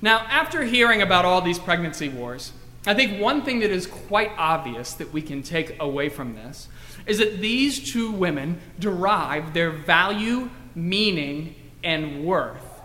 Now, 0.00 0.18
after 0.28 0.64
hearing 0.64 1.02
about 1.02 1.24
all 1.24 1.40
these 1.40 1.58
pregnancy 1.58 2.08
wars, 2.08 2.52
I 2.86 2.94
think 2.94 3.20
one 3.20 3.42
thing 3.42 3.60
that 3.60 3.70
is 3.70 3.86
quite 3.86 4.32
obvious 4.36 4.94
that 4.94 5.12
we 5.12 5.22
can 5.22 5.42
take 5.42 5.80
away 5.80 6.08
from 6.08 6.34
this 6.34 6.68
is 7.06 7.18
that 7.18 7.40
these 7.40 7.92
two 7.92 8.10
women 8.10 8.60
derive 8.78 9.54
their 9.54 9.70
value, 9.70 10.50
meaning, 10.74 11.54
and 11.84 12.24
worth 12.24 12.80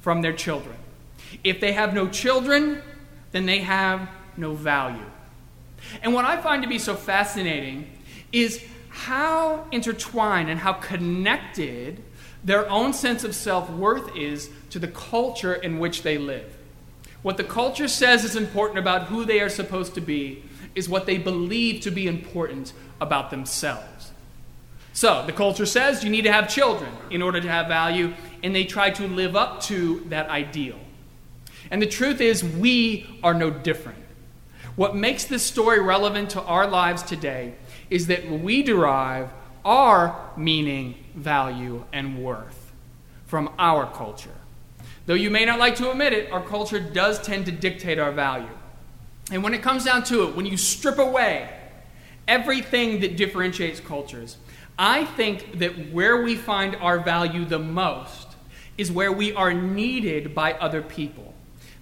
from 0.00 0.20
their 0.22 0.32
children. 0.32 0.76
If 1.44 1.60
they 1.60 1.72
have 1.72 1.94
no 1.94 2.08
children, 2.08 2.82
then 3.32 3.46
they 3.46 3.60
have 3.60 4.08
no 4.36 4.54
value. 4.54 5.06
And 6.02 6.12
what 6.12 6.24
I 6.24 6.40
find 6.40 6.62
to 6.62 6.68
be 6.68 6.78
so 6.78 6.94
fascinating 6.94 7.90
is 8.32 8.62
how 9.00 9.66
intertwined 9.72 10.50
and 10.50 10.60
how 10.60 10.74
connected 10.74 12.02
their 12.44 12.68
own 12.68 12.92
sense 12.92 13.24
of 13.24 13.34
self 13.34 13.70
worth 13.70 14.14
is 14.14 14.50
to 14.68 14.78
the 14.78 14.88
culture 14.88 15.54
in 15.54 15.78
which 15.78 16.02
they 16.02 16.18
live. 16.18 16.56
What 17.22 17.38
the 17.38 17.44
culture 17.44 17.88
says 17.88 18.24
is 18.24 18.36
important 18.36 18.78
about 18.78 19.04
who 19.04 19.24
they 19.24 19.40
are 19.40 19.48
supposed 19.48 19.94
to 19.94 20.02
be 20.02 20.42
is 20.74 20.86
what 20.86 21.06
they 21.06 21.16
believe 21.16 21.82
to 21.82 21.90
be 21.90 22.06
important 22.06 22.74
about 23.00 23.30
themselves. 23.30 24.12
So, 24.92 25.24
the 25.24 25.32
culture 25.32 25.66
says 25.66 26.04
you 26.04 26.10
need 26.10 26.22
to 26.22 26.32
have 26.32 26.48
children 26.48 26.92
in 27.10 27.22
order 27.22 27.40
to 27.40 27.48
have 27.48 27.68
value, 27.68 28.12
and 28.42 28.54
they 28.54 28.64
try 28.64 28.90
to 28.90 29.08
live 29.08 29.34
up 29.34 29.62
to 29.62 30.00
that 30.10 30.28
ideal. 30.28 30.78
And 31.70 31.80
the 31.80 31.86
truth 31.86 32.20
is, 32.20 32.44
we 32.44 33.18
are 33.22 33.32
no 33.32 33.50
different. 33.50 34.04
What 34.76 34.94
makes 34.94 35.24
this 35.24 35.42
story 35.42 35.80
relevant 35.80 36.30
to 36.30 36.42
our 36.42 36.66
lives 36.66 37.02
today 37.02 37.54
is 37.90 38.06
that 38.06 38.30
we 38.30 38.62
derive 38.62 39.30
our 39.64 40.30
meaning, 40.36 40.94
value, 41.14 41.84
and 41.92 42.22
worth 42.22 42.72
from 43.26 43.50
our 43.58 43.86
culture. 43.86 44.30
Though 45.06 45.14
you 45.14 45.30
may 45.30 45.44
not 45.44 45.58
like 45.58 45.76
to 45.76 45.90
admit 45.90 46.12
it, 46.12 46.30
our 46.32 46.42
culture 46.42 46.80
does 46.80 47.20
tend 47.20 47.46
to 47.46 47.52
dictate 47.52 47.98
our 47.98 48.12
value. 48.12 48.48
And 49.30 49.42
when 49.42 49.54
it 49.54 49.62
comes 49.62 49.84
down 49.84 50.04
to 50.04 50.28
it, 50.28 50.36
when 50.36 50.46
you 50.46 50.56
strip 50.56 50.98
away 50.98 51.50
everything 52.26 53.00
that 53.00 53.16
differentiates 53.16 53.80
cultures, 53.80 54.36
I 54.78 55.04
think 55.04 55.58
that 55.58 55.92
where 55.92 56.22
we 56.22 56.36
find 56.36 56.76
our 56.76 57.00
value 57.00 57.44
the 57.44 57.58
most 57.58 58.28
is 58.78 58.90
where 58.90 59.12
we 59.12 59.32
are 59.34 59.52
needed 59.52 60.34
by 60.34 60.54
other 60.54 60.80
people. 60.80 61.34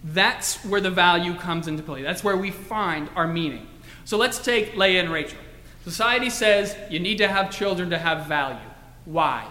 That's 0.02 0.64
where 0.64 0.80
the 0.80 0.90
value 0.90 1.34
comes 1.34 1.68
into 1.68 1.82
play. 1.82 2.02
That's 2.02 2.24
where 2.24 2.36
we 2.36 2.50
find 2.50 3.08
our 3.14 3.26
meaning. 3.26 3.66
So 4.04 4.16
let's 4.16 4.38
take 4.38 4.76
Leah 4.76 5.02
and 5.02 5.12
Rachel. 5.12 5.38
Society 5.84 6.30
says 6.30 6.76
you 6.90 6.98
need 6.98 7.18
to 7.18 7.28
have 7.28 7.50
children 7.50 7.90
to 7.90 7.98
have 7.98 8.26
value. 8.26 8.68
Why? 9.04 9.46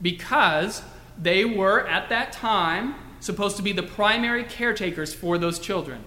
Because 0.00 0.82
they 1.20 1.44
were, 1.44 1.86
at 1.86 2.08
that 2.08 2.32
time, 2.32 2.94
supposed 3.20 3.56
to 3.56 3.62
be 3.62 3.72
the 3.72 3.82
primary 3.82 4.44
caretakers 4.44 5.14
for 5.14 5.38
those 5.38 5.58
children. 5.58 6.04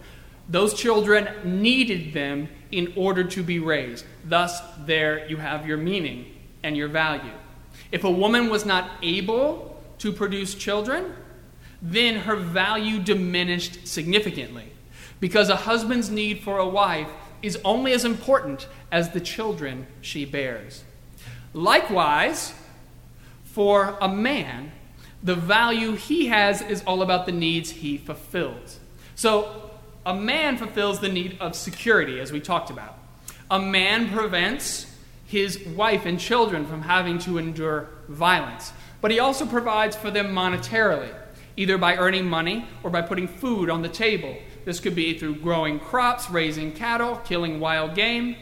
Those 0.49 0.73
children 0.73 1.61
needed 1.61 2.13
them 2.13 2.49
in 2.71 2.93
order 2.95 3.23
to 3.23 3.43
be 3.43 3.59
raised. 3.59 4.05
Thus, 4.23 4.61
there 4.85 5.27
you 5.27 5.37
have 5.37 5.67
your 5.67 5.77
meaning 5.77 6.33
and 6.63 6.77
your 6.77 6.87
value. 6.87 7.33
If 7.91 8.03
a 8.03 8.11
woman 8.11 8.49
was 8.49 8.65
not 8.65 8.91
able 9.01 9.81
to 9.99 10.11
produce 10.11 10.55
children, 10.55 11.13
then 11.81 12.21
her 12.21 12.35
value 12.35 12.99
diminished 12.99 13.87
significantly 13.87 14.71
because 15.19 15.49
a 15.49 15.55
husband's 15.55 16.09
need 16.09 16.41
for 16.41 16.57
a 16.57 16.67
wife 16.67 17.09
is 17.41 17.57
only 17.63 17.93
as 17.93 18.05
important 18.05 18.67
as 18.91 19.11
the 19.11 19.19
children 19.19 19.87
she 20.01 20.25
bears. 20.25 20.83
Likewise, 21.53 22.53
for 23.43 23.97
a 24.01 24.07
man, 24.07 24.71
the 25.23 25.35
value 25.35 25.95
he 25.95 26.27
has 26.27 26.61
is 26.61 26.83
all 26.85 27.01
about 27.01 27.25
the 27.25 27.31
needs 27.31 27.71
he 27.71 27.97
fulfills. 27.97 28.79
So, 29.15 29.71
a 30.05 30.13
man 30.13 30.57
fulfills 30.57 30.99
the 30.99 31.09
need 31.09 31.37
of 31.39 31.55
security, 31.55 32.19
as 32.19 32.31
we 32.31 32.39
talked 32.39 32.69
about. 32.69 32.97
A 33.51 33.59
man 33.59 34.09
prevents 34.09 34.95
his 35.25 35.65
wife 35.65 36.05
and 36.05 36.19
children 36.19 36.65
from 36.65 36.81
having 36.81 37.19
to 37.19 37.37
endure 37.37 37.89
violence, 38.07 38.71
but 39.01 39.11
he 39.11 39.19
also 39.19 39.45
provides 39.45 39.95
for 39.95 40.09
them 40.09 40.33
monetarily 40.33 41.13
either 41.57 41.77
by 41.77 41.97
earning 41.97 42.25
money 42.25 42.65
or 42.83 42.89
by 42.89 43.01
putting 43.01 43.27
food 43.27 43.69
on 43.69 43.81
the 43.81 43.89
table. 43.89 44.37
This 44.67 44.81
could 44.81 44.95
be 44.95 45.17
through 45.17 45.35
growing 45.35 45.79
crops, 45.79 46.29
raising 46.29 46.73
cattle, 46.73 47.21
killing 47.23 47.61
wild 47.61 47.95
game. 47.95 48.35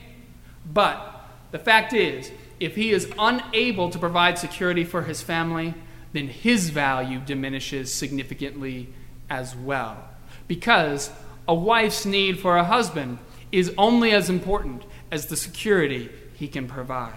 But 0.65 1.23
the 1.51 1.59
fact 1.59 1.93
is, 1.93 2.31
if 2.59 2.75
he 2.75 2.89
is 2.89 3.13
unable 3.19 3.91
to 3.91 3.99
provide 3.99 4.39
security 4.39 4.83
for 4.83 5.03
his 5.03 5.21
family, 5.21 5.75
then 6.13 6.27
his 6.27 6.71
value 6.71 7.19
diminishes 7.19 7.93
significantly 7.93 8.89
as 9.29 9.55
well. 9.55 10.03
Because 10.47 11.11
a 11.47 11.53
wife's 11.53 12.07
need 12.07 12.39
for 12.39 12.57
a 12.57 12.63
husband 12.63 13.19
is 13.51 13.71
only 13.77 14.09
as 14.09 14.27
important 14.27 14.81
as 15.11 15.27
the 15.27 15.37
security 15.37 16.09
he 16.33 16.47
can 16.47 16.67
provide. 16.67 17.13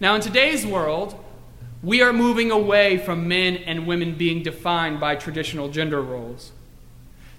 Now, 0.00 0.14
in 0.14 0.22
today's 0.22 0.64
world, 0.64 1.22
we 1.82 2.00
are 2.00 2.14
moving 2.14 2.50
away 2.50 2.96
from 2.96 3.28
men 3.28 3.58
and 3.58 3.86
women 3.86 4.14
being 4.14 4.42
defined 4.42 4.98
by 4.98 5.14
traditional 5.16 5.68
gender 5.68 6.00
roles. 6.00 6.52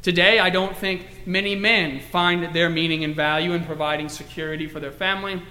Today, 0.01 0.39
I 0.39 0.49
don't 0.49 0.75
think 0.75 1.27
many 1.27 1.55
men 1.55 1.99
find 1.99 2.55
their 2.55 2.69
meaning 2.69 3.03
and 3.03 3.15
value 3.15 3.53
in 3.53 3.63
providing 3.65 4.09
security 4.09 4.67
for 4.67 4.79
their 4.79 4.91
family. 4.91 5.41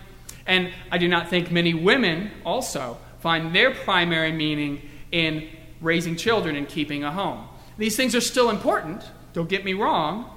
And 0.45 0.73
I 0.91 0.99
do 0.99 1.07
not 1.07 1.29
think 1.29 1.53
many 1.53 1.73
women 1.73 2.33
also 2.45 2.99
find 3.21 3.55
their 3.55 3.71
primary 3.71 4.33
meaning 4.33 4.83
in 5.13 5.49
raising 5.81 6.17
children 6.17 6.57
and 6.57 6.69
keeping 6.69 7.05
a 7.05 7.13
home. 7.13 7.47
These 7.79 7.97
things 7.97 8.15
are 8.17 8.21
still 8.21 8.51
important, 8.51 9.05
don't 9.33 9.49
get 9.49 9.65
me 9.65 9.73
wrong, 9.73 10.29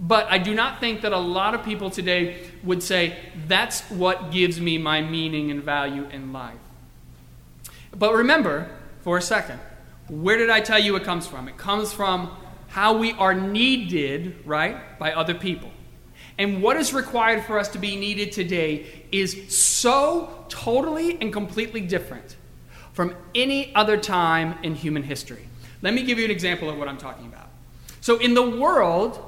but 0.00 0.26
I 0.30 0.38
do 0.38 0.54
not 0.54 0.80
think 0.80 1.02
that 1.02 1.12
a 1.12 1.18
lot 1.18 1.54
of 1.54 1.62
people 1.62 1.90
today 1.90 2.38
would 2.64 2.82
say, 2.82 3.18
that's 3.46 3.82
what 3.90 4.32
gives 4.32 4.60
me 4.60 4.78
my 4.78 5.02
meaning 5.02 5.50
and 5.50 5.62
value 5.62 6.08
in 6.08 6.32
life. 6.32 6.56
But 7.94 8.14
remember, 8.14 8.70
for 9.02 9.18
a 9.18 9.22
second, 9.22 9.60
where 10.08 10.38
did 10.38 10.50
I 10.50 10.60
tell 10.60 10.78
you 10.78 10.96
it 10.96 11.04
comes 11.04 11.26
from? 11.26 11.46
It 11.48 11.56
comes 11.56 11.92
from 11.92 12.34
how 12.72 12.96
we 12.96 13.12
are 13.12 13.34
needed, 13.34 14.34
right, 14.46 14.98
by 14.98 15.12
other 15.12 15.34
people. 15.34 15.70
And 16.38 16.62
what 16.62 16.78
is 16.78 16.94
required 16.94 17.44
for 17.44 17.58
us 17.58 17.68
to 17.68 17.78
be 17.78 17.96
needed 17.96 18.32
today 18.32 19.04
is 19.12 19.54
so 19.54 20.46
totally 20.48 21.20
and 21.20 21.30
completely 21.30 21.82
different 21.82 22.34
from 22.94 23.14
any 23.34 23.74
other 23.74 23.98
time 23.98 24.56
in 24.62 24.74
human 24.74 25.02
history. 25.02 25.46
Let 25.82 25.92
me 25.92 26.02
give 26.02 26.18
you 26.18 26.24
an 26.24 26.30
example 26.30 26.70
of 26.70 26.78
what 26.78 26.88
I'm 26.88 26.96
talking 26.96 27.26
about. 27.26 27.50
So, 28.00 28.16
in 28.16 28.32
the 28.32 28.48
world 28.48 29.22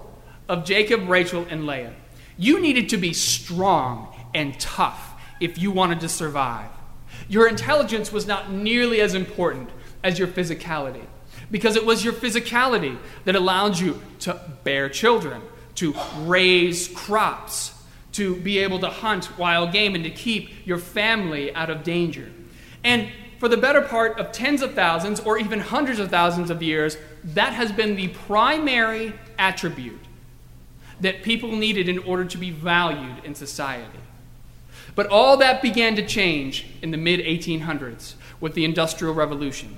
of 0.49 0.65
Jacob, 0.65 1.07
Rachel, 1.07 1.47
and 1.51 1.67
Leah, 1.67 1.93
you 2.39 2.61
needed 2.61 2.89
to 2.89 2.97
be 2.97 3.13
strong 3.13 4.17
and 4.35 4.59
tough 4.59 5.21
if 5.39 5.59
you 5.59 5.71
wanted 5.71 6.01
to 6.01 6.09
survive. 6.09 6.71
Your 7.29 7.47
intelligence 7.47 8.11
was 8.11 8.27
not 8.27 8.51
nearly 8.51 9.03
as 9.03 9.13
important 9.13 9.69
as 10.03 10.19
your 10.19 10.29
physicality 10.29 11.05
because 11.55 11.77
it 11.77 11.87
was 11.87 12.03
your 12.03 12.13
physicality 12.13 12.99
that 13.27 13.37
allowed 13.37 13.79
you 13.79 14.03
to 14.19 14.37
bear 14.65 14.89
children, 14.89 15.41
to 15.77 15.95
raise 16.23 16.89
crops, 16.89 17.81
to 18.11 18.35
be 18.41 18.59
able 18.59 18.81
to 18.81 18.89
hunt 18.89 19.39
wild 19.39 19.71
game, 19.71 19.95
and 19.95 20.03
to 20.03 20.11
keep 20.11 20.51
your 20.67 20.79
family 20.79 21.55
out 21.55 21.71
of 21.71 21.85
danger. 21.85 22.29
And 22.83 23.09
for 23.39 23.49
the 23.49 23.57
better 23.57 23.83
part 23.83 24.19
of 24.19 24.33
tens 24.33 24.63
of 24.63 24.75
thousands 24.75 25.21
or 25.21 25.39
even 25.39 25.61
hundreds 25.61 26.01
of 26.01 26.11
thousands 26.11 26.51
of 26.51 26.61
years, 26.61 26.97
that 27.23 27.53
has 27.53 27.71
been 27.71 27.95
the 27.95 28.09
primary 28.09 29.13
attribute 29.39 30.01
that 31.03 31.23
people 31.23 31.53
needed 31.53 31.89
in 31.89 32.01
order 32.01 32.25
to 32.25 32.37
be 32.37 32.51
valued 32.51 33.25
in 33.25 33.37
society. 33.37 34.01
But 34.97 35.07
all 35.07 35.37
that 35.37 35.63
began 35.63 35.95
to 35.95 36.05
change 36.05 36.67
in 36.83 36.91
the 36.91 36.97
mid 36.97 37.21
1800s 37.21 38.15
with 38.41 38.55
the 38.55 38.65
Industrial 38.65 39.15
Revolution. 39.15 39.77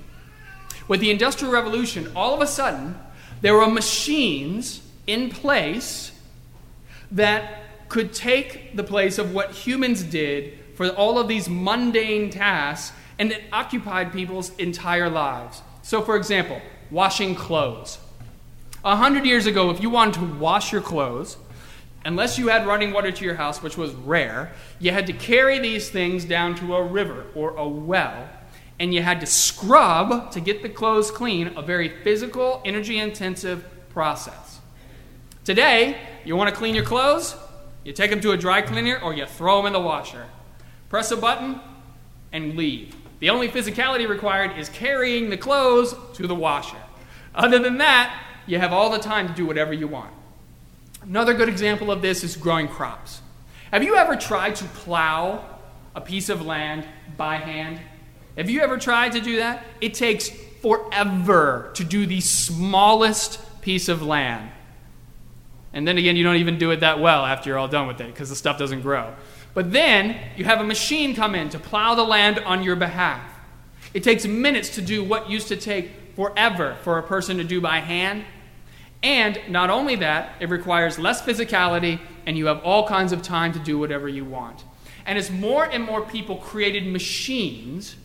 With 0.87 0.99
the 1.01 1.11
Industrial 1.11 1.53
Revolution, 1.53 2.11
all 2.15 2.33
of 2.33 2.41
a 2.41 2.47
sudden, 2.47 2.97
there 3.41 3.55
were 3.55 3.67
machines 3.67 4.81
in 5.05 5.29
place 5.29 6.11
that 7.11 7.63
could 7.89 8.13
take 8.13 8.75
the 8.75 8.83
place 8.83 9.17
of 9.17 9.33
what 9.33 9.51
humans 9.51 10.03
did 10.03 10.59
for 10.75 10.89
all 10.89 11.17
of 11.17 11.27
these 11.27 11.49
mundane 11.49 12.29
tasks 12.29 12.95
and 13.19 13.31
it 13.31 13.43
occupied 13.51 14.13
people's 14.13 14.55
entire 14.57 15.09
lives. 15.09 15.61
So, 15.81 16.01
for 16.01 16.15
example, 16.15 16.61
washing 16.91 17.35
clothes. 17.35 17.97
A 18.83 18.95
hundred 18.95 19.25
years 19.25 19.45
ago, 19.45 19.69
if 19.71 19.81
you 19.81 19.89
wanted 19.89 20.15
to 20.15 20.25
wash 20.35 20.71
your 20.71 20.81
clothes, 20.81 21.37
unless 22.05 22.37
you 22.37 22.47
had 22.47 22.67
running 22.67 22.93
water 22.93 23.11
to 23.11 23.25
your 23.25 23.35
house, 23.35 23.63
which 23.63 23.77
was 23.77 23.93
rare, 23.93 24.51
you 24.79 24.91
had 24.91 25.07
to 25.07 25.13
carry 25.13 25.59
these 25.59 25.89
things 25.89 26.25
down 26.25 26.55
to 26.55 26.75
a 26.75 26.83
river 26.83 27.25
or 27.35 27.51
a 27.51 27.67
well, 27.67 28.29
and 28.79 28.93
you 28.93 29.01
had 29.01 29.19
to 29.21 29.25
scrub 29.25 30.31
to 30.31 30.39
get 30.39 30.61
the 30.61 30.69
clothes 30.69 31.11
clean, 31.11 31.53
a 31.57 31.61
very 31.61 31.89
physical, 31.89 32.61
energy 32.63 32.99
intensive 32.99 33.65
process. 33.89 34.59
Today, 35.43 35.97
you 36.25 36.35
want 36.35 36.49
to 36.49 36.55
clean 36.55 36.75
your 36.75 36.83
clothes? 36.83 37.35
You 37.83 37.93
take 37.93 38.11
them 38.11 38.21
to 38.21 38.31
a 38.31 38.37
dry 38.37 38.61
cleaner 38.61 38.99
or 38.99 39.13
you 39.13 39.25
throw 39.25 39.57
them 39.57 39.67
in 39.67 39.73
the 39.73 39.79
washer. 39.79 40.25
Press 40.89 41.11
a 41.11 41.17
button 41.17 41.59
and 42.31 42.55
leave. 42.55 42.95
The 43.19 43.29
only 43.29 43.49
physicality 43.49 44.07
required 44.07 44.57
is 44.57 44.69
carrying 44.69 45.29
the 45.29 45.37
clothes 45.37 45.95
to 46.13 46.27
the 46.27 46.35
washer. 46.35 46.77
Other 47.33 47.59
than 47.59 47.77
that, 47.79 48.23
you 48.45 48.59
have 48.59 48.73
all 48.73 48.89
the 48.89 48.99
time 48.99 49.27
to 49.27 49.33
do 49.33 49.45
whatever 49.45 49.73
you 49.73 49.87
want. 49.87 50.13
Another 51.01 51.33
good 51.33 51.49
example 51.49 51.91
of 51.91 52.01
this 52.01 52.23
is 52.23 52.35
growing 52.35 52.67
crops. 52.67 53.21
Have 53.71 53.83
you 53.83 53.95
ever 53.95 54.15
tried 54.15 54.55
to 54.57 54.65
plow 54.65 55.43
a 55.95 56.01
piece 56.01 56.29
of 56.29 56.45
land 56.45 56.85
by 57.15 57.37
hand? 57.37 57.79
Have 58.37 58.49
you 58.49 58.61
ever 58.61 58.77
tried 58.77 59.13
to 59.13 59.19
do 59.19 59.37
that? 59.37 59.65
It 59.81 59.95
takes 59.95 60.29
forever 60.61 61.71
to 61.73 61.83
do 61.83 62.05
the 62.05 62.21
smallest 62.21 63.39
piece 63.61 63.89
of 63.89 64.03
land. 64.03 64.51
And 65.73 65.87
then 65.87 65.97
again, 65.97 66.15
you 66.15 66.23
don't 66.23 66.37
even 66.37 66.57
do 66.57 66.71
it 66.71 66.81
that 66.81 66.99
well 66.99 67.25
after 67.25 67.49
you're 67.49 67.57
all 67.57 67.67
done 67.67 67.87
with 67.87 67.99
it 67.99 68.07
because 68.07 68.29
the 68.29 68.35
stuff 68.35 68.57
doesn't 68.57 68.81
grow. 68.81 69.13
But 69.53 69.71
then 69.71 70.17
you 70.35 70.45
have 70.45 70.61
a 70.61 70.63
machine 70.63 71.15
come 71.15 71.35
in 71.35 71.49
to 71.49 71.59
plow 71.59 71.95
the 71.95 72.03
land 72.03 72.39
on 72.39 72.63
your 72.63 72.75
behalf. 72.75 73.21
It 73.93 74.03
takes 74.03 74.25
minutes 74.25 74.75
to 74.75 74.81
do 74.81 75.03
what 75.03 75.29
used 75.29 75.47
to 75.47 75.55
take 75.55 75.91
forever 76.15 76.77
for 76.83 76.99
a 76.99 77.03
person 77.03 77.37
to 77.37 77.43
do 77.43 77.59
by 77.59 77.79
hand. 77.79 78.23
And 79.01 79.39
not 79.49 79.69
only 79.69 79.95
that, 79.97 80.35
it 80.39 80.49
requires 80.49 80.99
less 80.99 81.21
physicality, 81.21 81.99
and 82.25 82.37
you 82.37 82.47
have 82.47 82.63
all 82.63 82.87
kinds 82.87 83.11
of 83.11 83.21
time 83.21 83.53
to 83.53 83.59
do 83.59 83.79
whatever 83.79 84.07
you 84.07 84.25
want. 84.25 84.63
And 85.05 85.17
as 85.17 85.31
more 85.31 85.65
and 85.65 85.83
more 85.83 86.01
people 86.01 86.37
created 86.37 86.85
machines 86.85 87.95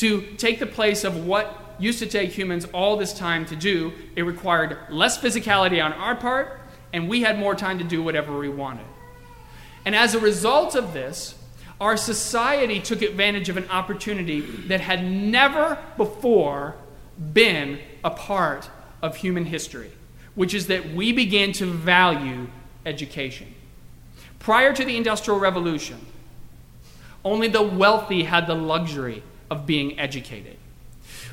to 0.00 0.22
take 0.38 0.58
the 0.58 0.66
place 0.66 1.04
of 1.04 1.26
what 1.26 1.74
used 1.78 1.98
to 1.98 2.06
take 2.06 2.30
humans 2.30 2.66
all 2.72 2.96
this 2.96 3.12
time 3.12 3.44
to 3.44 3.54
do, 3.54 3.92
it 4.16 4.22
required 4.22 4.78
less 4.88 5.18
physicality 5.18 5.84
on 5.84 5.92
our 5.92 6.14
part, 6.14 6.58
and 6.94 7.06
we 7.06 7.20
had 7.20 7.38
more 7.38 7.54
time 7.54 7.76
to 7.78 7.84
do 7.84 8.02
whatever 8.02 8.38
we 8.38 8.48
wanted. 8.48 8.86
And 9.84 9.94
as 9.94 10.14
a 10.14 10.18
result 10.18 10.74
of 10.74 10.94
this, 10.94 11.34
our 11.82 11.98
society 11.98 12.80
took 12.80 13.02
advantage 13.02 13.50
of 13.50 13.58
an 13.58 13.68
opportunity 13.68 14.40
that 14.40 14.80
had 14.80 15.04
never 15.04 15.78
before 15.98 16.76
been 17.34 17.78
a 18.02 18.10
part 18.10 18.70
of 19.02 19.16
human 19.16 19.44
history, 19.44 19.90
which 20.34 20.54
is 20.54 20.66
that 20.68 20.94
we 20.94 21.12
began 21.12 21.52
to 21.52 21.66
value 21.66 22.48
education. 22.86 23.54
Prior 24.38 24.72
to 24.72 24.82
the 24.82 24.96
Industrial 24.96 25.38
Revolution, 25.38 26.06
only 27.22 27.48
the 27.48 27.62
wealthy 27.62 28.22
had 28.22 28.46
the 28.46 28.54
luxury 28.54 29.22
of 29.50 29.66
being 29.66 29.98
educated. 29.98 30.56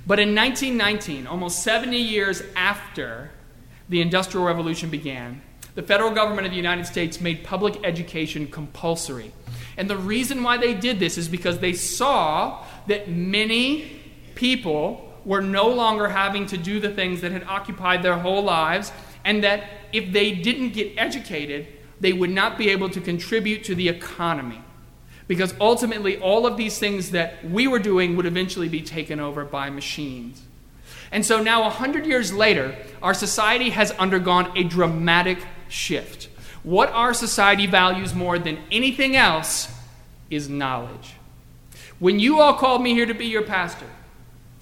But 0.05 0.19
in 0.19 0.33
1919, 0.33 1.27
almost 1.27 1.63
70 1.63 1.97
years 1.97 2.41
after 2.55 3.31
the 3.89 4.01
Industrial 4.01 4.45
Revolution 4.45 4.89
began, 4.89 5.41
the 5.75 5.83
federal 5.83 6.11
government 6.11 6.47
of 6.47 6.51
the 6.51 6.57
United 6.57 6.87
States 6.87 7.21
made 7.21 7.43
public 7.43 7.77
education 7.83 8.47
compulsory. 8.47 9.31
And 9.77 9.89
the 9.89 9.97
reason 9.97 10.41
why 10.41 10.57
they 10.57 10.73
did 10.73 10.99
this 10.99 11.17
is 11.17 11.27
because 11.27 11.59
they 11.59 11.73
saw 11.73 12.65
that 12.87 13.09
many 13.09 14.01
people 14.33 15.13
were 15.23 15.41
no 15.41 15.67
longer 15.67 16.07
having 16.07 16.45
to 16.47 16.57
do 16.57 16.79
the 16.79 16.89
things 16.89 17.21
that 17.21 17.31
had 17.31 17.43
occupied 17.43 18.01
their 18.01 18.17
whole 18.17 18.41
lives, 18.41 18.91
and 19.25 19.43
that 19.43 19.65
if 19.91 20.11
they 20.13 20.31
didn't 20.31 20.69
get 20.69 20.93
educated, 20.97 21.67
they 21.99 22.13
would 22.13 22.29
not 22.29 22.57
be 22.57 22.69
able 22.69 22.89
to 22.89 23.01
contribute 23.01 23.63
to 23.65 23.75
the 23.75 23.89
economy. 23.89 24.61
Because 25.27 25.53
ultimately, 25.59 26.17
all 26.17 26.47
of 26.47 26.55
these 26.55 26.79
things 26.79 27.11
that 27.11 27.43
we 27.43 27.67
were 27.67 27.79
doing 27.79 28.15
would 28.15 28.25
eventually 28.25 28.69
be 28.69 28.81
taken 28.81 29.19
over 29.19 29.43
by 29.43 29.69
machines. 29.69 30.41
And 31.11 31.25
so 31.25 31.41
now, 31.41 31.63
100 31.63 32.05
years 32.05 32.33
later, 32.33 32.75
our 33.01 33.13
society 33.13 33.71
has 33.71 33.91
undergone 33.91 34.57
a 34.57 34.63
dramatic 34.63 35.39
shift. 35.67 36.29
What 36.63 36.89
our 36.91 37.13
society 37.13 37.67
values 37.67 38.13
more 38.13 38.39
than 38.39 38.59
anything 38.71 39.15
else 39.15 39.73
is 40.29 40.49
knowledge. 40.49 41.13
When 41.99 42.19
you 42.19 42.39
all 42.39 42.53
called 42.53 42.81
me 42.81 42.93
here 42.93 43.05
to 43.05 43.13
be 43.13 43.25
your 43.25 43.43
pastor, 43.43 43.87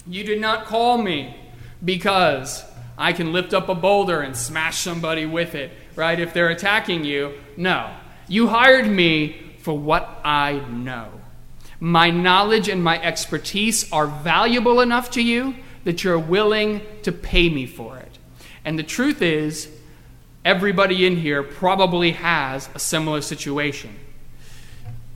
you 0.06 0.24
did 0.24 0.40
not 0.40 0.66
call 0.66 0.98
me 0.98 1.36
because 1.84 2.64
I 2.96 3.12
can 3.12 3.32
lift 3.32 3.52
up 3.52 3.68
a 3.68 3.74
boulder 3.74 4.20
and 4.20 4.36
smash 4.36 4.78
somebody 4.78 5.26
with 5.26 5.54
it, 5.54 5.70
right? 5.96 6.18
If 6.18 6.32
they're 6.32 6.48
attacking 6.48 7.04
you. 7.04 7.34
No. 7.56 7.92
You 8.28 8.48
hired 8.48 8.88
me 8.88 9.45
for 9.66 9.76
what 9.76 10.20
I 10.22 10.60
know. 10.70 11.08
My 11.80 12.08
knowledge 12.10 12.68
and 12.68 12.84
my 12.84 13.02
expertise 13.02 13.90
are 13.90 14.06
valuable 14.06 14.80
enough 14.80 15.10
to 15.10 15.20
you 15.20 15.56
that 15.82 16.04
you're 16.04 16.20
willing 16.20 16.82
to 17.02 17.10
pay 17.10 17.48
me 17.48 17.66
for 17.66 17.98
it. 17.98 18.16
And 18.64 18.78
the 18.78 18.84
truth 18.84 19.22
is, 19.22 19.68
everybody 20.44 21.04
in 21.04 21.16
here 21.16 21.42
probably 21.42 22.12
has 22.12 22.68
a 22.76 22.78
similar 22.78 23.20
situation. 23.20 23.96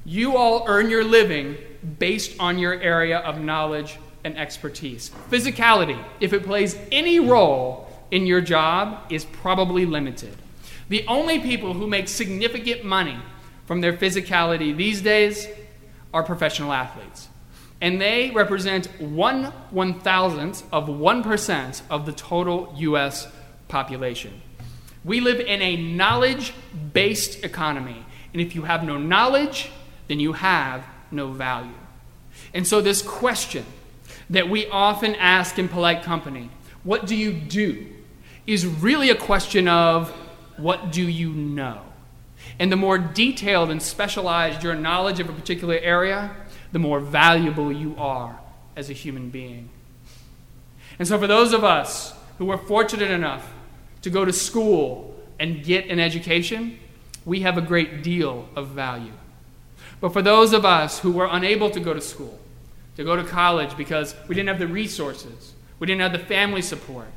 You 0.04 0.36
all 0.36 0.64
earn 0.66 0.90
your 0.90 1.04
living 1.04 1.56
based 2.00 2.34
on 2.40 2.58
your 2.58 2.74
area 2.74 3.18
of 3.18 3.40
knowledge 3.40 4.00
and 4.24 4.36
expertise. 4.36 5.12
Physicality, 5.30 6.04
if 6.18 6.32
it 6.32 6.42
plays 6.42 6.76
any 6.90 7.20
role 7.20 7.88
in 8.10 8.26
your 8.26 8.40
job, 8.40 9.12
is 9.12 9.24
probably 9.24 9.86
limited. 9.86 10.34
The 10.88 11.06
only 11.06 11.38
people 11.38 11.72
who 11.72 11.86
make 11.86 12.08
significant 12.08 12.84
money 12.84 13.16
from 13.70 13.80
their 13.80 13.92
physicality 13.92 14.76
these 14.76 15.00
days 15.00 15.46
are 16.12 16.24
professional 16.24 16.72
athletes. 16.72 17.28
And 17.80 18.00
they 18.00 18.33
represent 18.33 18.87
one 19.00 19.44
one 19.70 20.00
thousandth 20.00 20.64
of 20.72 20.88
1% 20.88 21.83
of 21.88 22.04
the 22.04 22.11
total 22.11 22.74
U.S. 22.78 23.28
population. 23.68 24.42
We 25.04 25.20
live 25.20 25.38
in 25.38 25.62
a 25.62 25.76
knowledge 25.76 26.52
based 26.92 27.44
economy. 27.44 28.04
And 28.33 28.42
if 28.42 28.56
you 28.56 28.62
have 28.62 28.83
no 28.83 28.98
knowledge, 28.98 29.70
then 30.09 30.18
you 30.18 30.33
have 30.33 30.85
no 31.12 31.28
value. 31.28 31.80
And 32.52 32.66
so, 32.66 32.80
this 32.80 33.02
question 33.02 33.64
that 34.30 34.50
we 34.50 34.66
often 34.66 35.14
ask 35.14 35.61
in 35.61 35.68
polite 35.68 36.02
company, 36.02 36.50
what 36.83 37.06
do 37.06 37.14
you 37.14 37.33
do, 37.33 37.87
is 38.48 38.66
really 38.66 39.11
a 39.11 39.14
question 39.14 39.68
of 39.68 40.11
what 40.56 40.90
do 40.90 41.09
you 41.09 41.30
know? 41.30 41.83
And 42.59 42.70
the 42.70 42.76
more 42.76 42.98
detailed 42.98 43.70
and 43.70 43.81
specialized 43.81 44.62
your 44.62 44.74
knowledge 44.74 45.20
of 45.20 45.29
a 45.29 45.33
particular 45.33 45.79
area, 45.81 46.35
the 46.72 46.79
more 46.79 47.00
valuable 47.00 47.72
you 47.72 47.94
are 47.98 48.38
as 48.76 48.90
a 48.90 48.92
human 48.92 49.31
being. 49.31 49.68
And 50.98 51.09
so, 51.09 51.18
for 51.18 51.26
those 51.26 51.53
of 51.53 51.64
us 51.64 52.14
who 52.38 52.46
were 52.46 52.59
fortunate 52.59 53.11
enough 53.11 53.53
to 54.03 54.11
go 54.11 54.24
to 54.24 54.33
school 54.33 55.16
and 55.38 55.64
get 55.64 55.88
an 55.88 55.98
education, 55.98 56.79
we 57.24 57.40
have 57.40 57.57
a 57.57 57.62
great 57.62 58.03
deal 58.03 58.48
of 58.57 58.68
value. 58.68 59.12
But 60.00 60.12
for 60.12 60.22
those 60.22 60.53
of 60.53 60.64
us 60.64 61.00
who 61.00 61.12
were 61.12 61.29
unable 61.31 61.70
to 61.70 61.81
go 61.81 61.92
to 61.92 62.00
school, 62.00 62.38
to 62.96 63.05
go 63.05 63.16
to 63.16 63.24
college 63.24 63.76
because 63.76 64.14
we 64.29 64.35
didn't 64.35 64.48
have 64.48 64.59
the 64.59 64.66
resources, 64.66 65.55
we 65.79 65.87
didn't 65.87 66.00
have 66.03 66.12
the 66.12 66.18
family 66.18 66.62
support, 66.62 67.09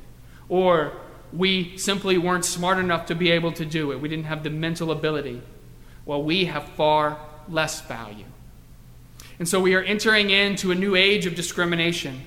or 0.50 0.94
we 1.34 1.78
simply 1.78 2.17
weren't 2.17 2.46
smart 2.46 2.78
enough 2.78 3.08
to 3.08 3.15
be 3.15 3.32
able 3.32 3.52
to 3.54 3.65
do 3.65 3.91
it, 3.91 4.00
we 4.00 4.10
didn't 4.10 4.26
have 4.26 4.43
the 4.43 4.50
mental 4.50 4.91
ability, 4.91 5.41
well, 6.06 6.22
we 6.22 6.46
have 6.46 6.67
far 6.69 7.17
less 7.50 7.82
value. 7.82 8.26
And 9.39 9.48
so 9.48 9.60
we 9.60 9.74
are 9.74 9.82
entering 9.82 10.30
into 10.30 10.72
a 10.72 10.76
new 10.76 10.96
age 10.96 11.26
of 11.26 11.36
discrimination, 11.36 12.22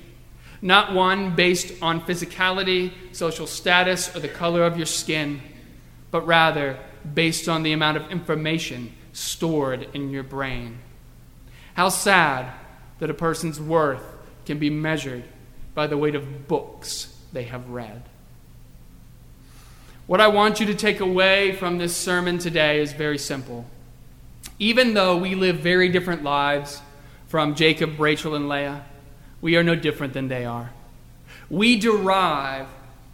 not 0.61 0.93
one 0.93 1.35
based 1.35 1.81
on 1.81 2.01
physicality, 2.01 2.91
social 3.11 3.47
status, 3.47 4.13
or 4.15 4.19
the 4.19 4.27
color 4.27 4.63
of 4.63 4.77
your 4.77 4.85
skin, 4.85 5.41
but 6.11 6.25
rather 6.27 6.77
based 7.13 7.47
on 7.47 7.63
the 7.63 7.71
amount 7.71 7.97
of 7.97 8.11
information 8.11 8.93
stored 9.13 9.87
in 9.93 10.09
your 10.09 10.23
brain. 10.23 10.79
How 11.75 11.89
sad 11.89 12.51
that 12.99 13.09
a 13.09 13.13
person's 13.13 13.61
worth 13.61 14.03
can 14.45 14.59
be 14.59 14.69
measured 14.69 15.23
by 15.73 15.87
the 15.87 15.97
weight 15.97 16.15
of 16.15 16.47
books 16.47 17.15
they 17.31 17.43
have 17.43 17.69
read. 17.69 18.03
What 20.07 20.21
I 20.21 20.29
want 20.29 20.61
you 20.61 20.65
to 20.67 20.73
take 20.73 21.01
away 21.01 21.51
from 21.51 21.77
this 21.77 21.93
sermon 21.93 22.37
today 22.37 22.79
is 22.79 22.93
very 22.93 23.17
simple. 23.17 23.65
Even 24.57 24.93
though 24.93 25.17
we 25.17 25.35
live 25.35 25.57
very 25.57 25.89
different 25.89 26.23
lives 26.23 26.81
from 27.27 27.55
Jacob, 27.55 27.99
Rachel, 27.99 28.33
and 28.33 28.47
Leah, 28.47 28.85
we 29.41 29.57
are 29.57 29.63
no 29.63 29.75
different 29.75 30.13
than 30.13 30.29
they 30.29 30.45
are. 30.45 30.71
We 31.49 31.77
derive 31.77 32.67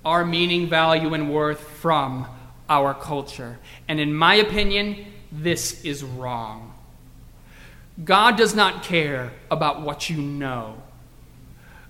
our 0.06 0.24
meaning, 0.24 0.70
value, 0.70 1.16
and 1.16 1.34
worth 1.34 1.62
from 1.62 2.28
our 2.70 2.94
culture. 2.94 3.58
And 3.88 4.00
in 4.00 4.14
my 4.14 4.36
opinion, 4.36 5.04
this 5.32 5.84
is 5.84 6.04
wrong. 6.04 6.76
God 8.04 8.38
does 8.38 8.54
not 8.54 8.84
care 8.84 9.32
about 9.50 9.82
what 9.82 10.12
you 10.12 10.18
know. 10.18 10.84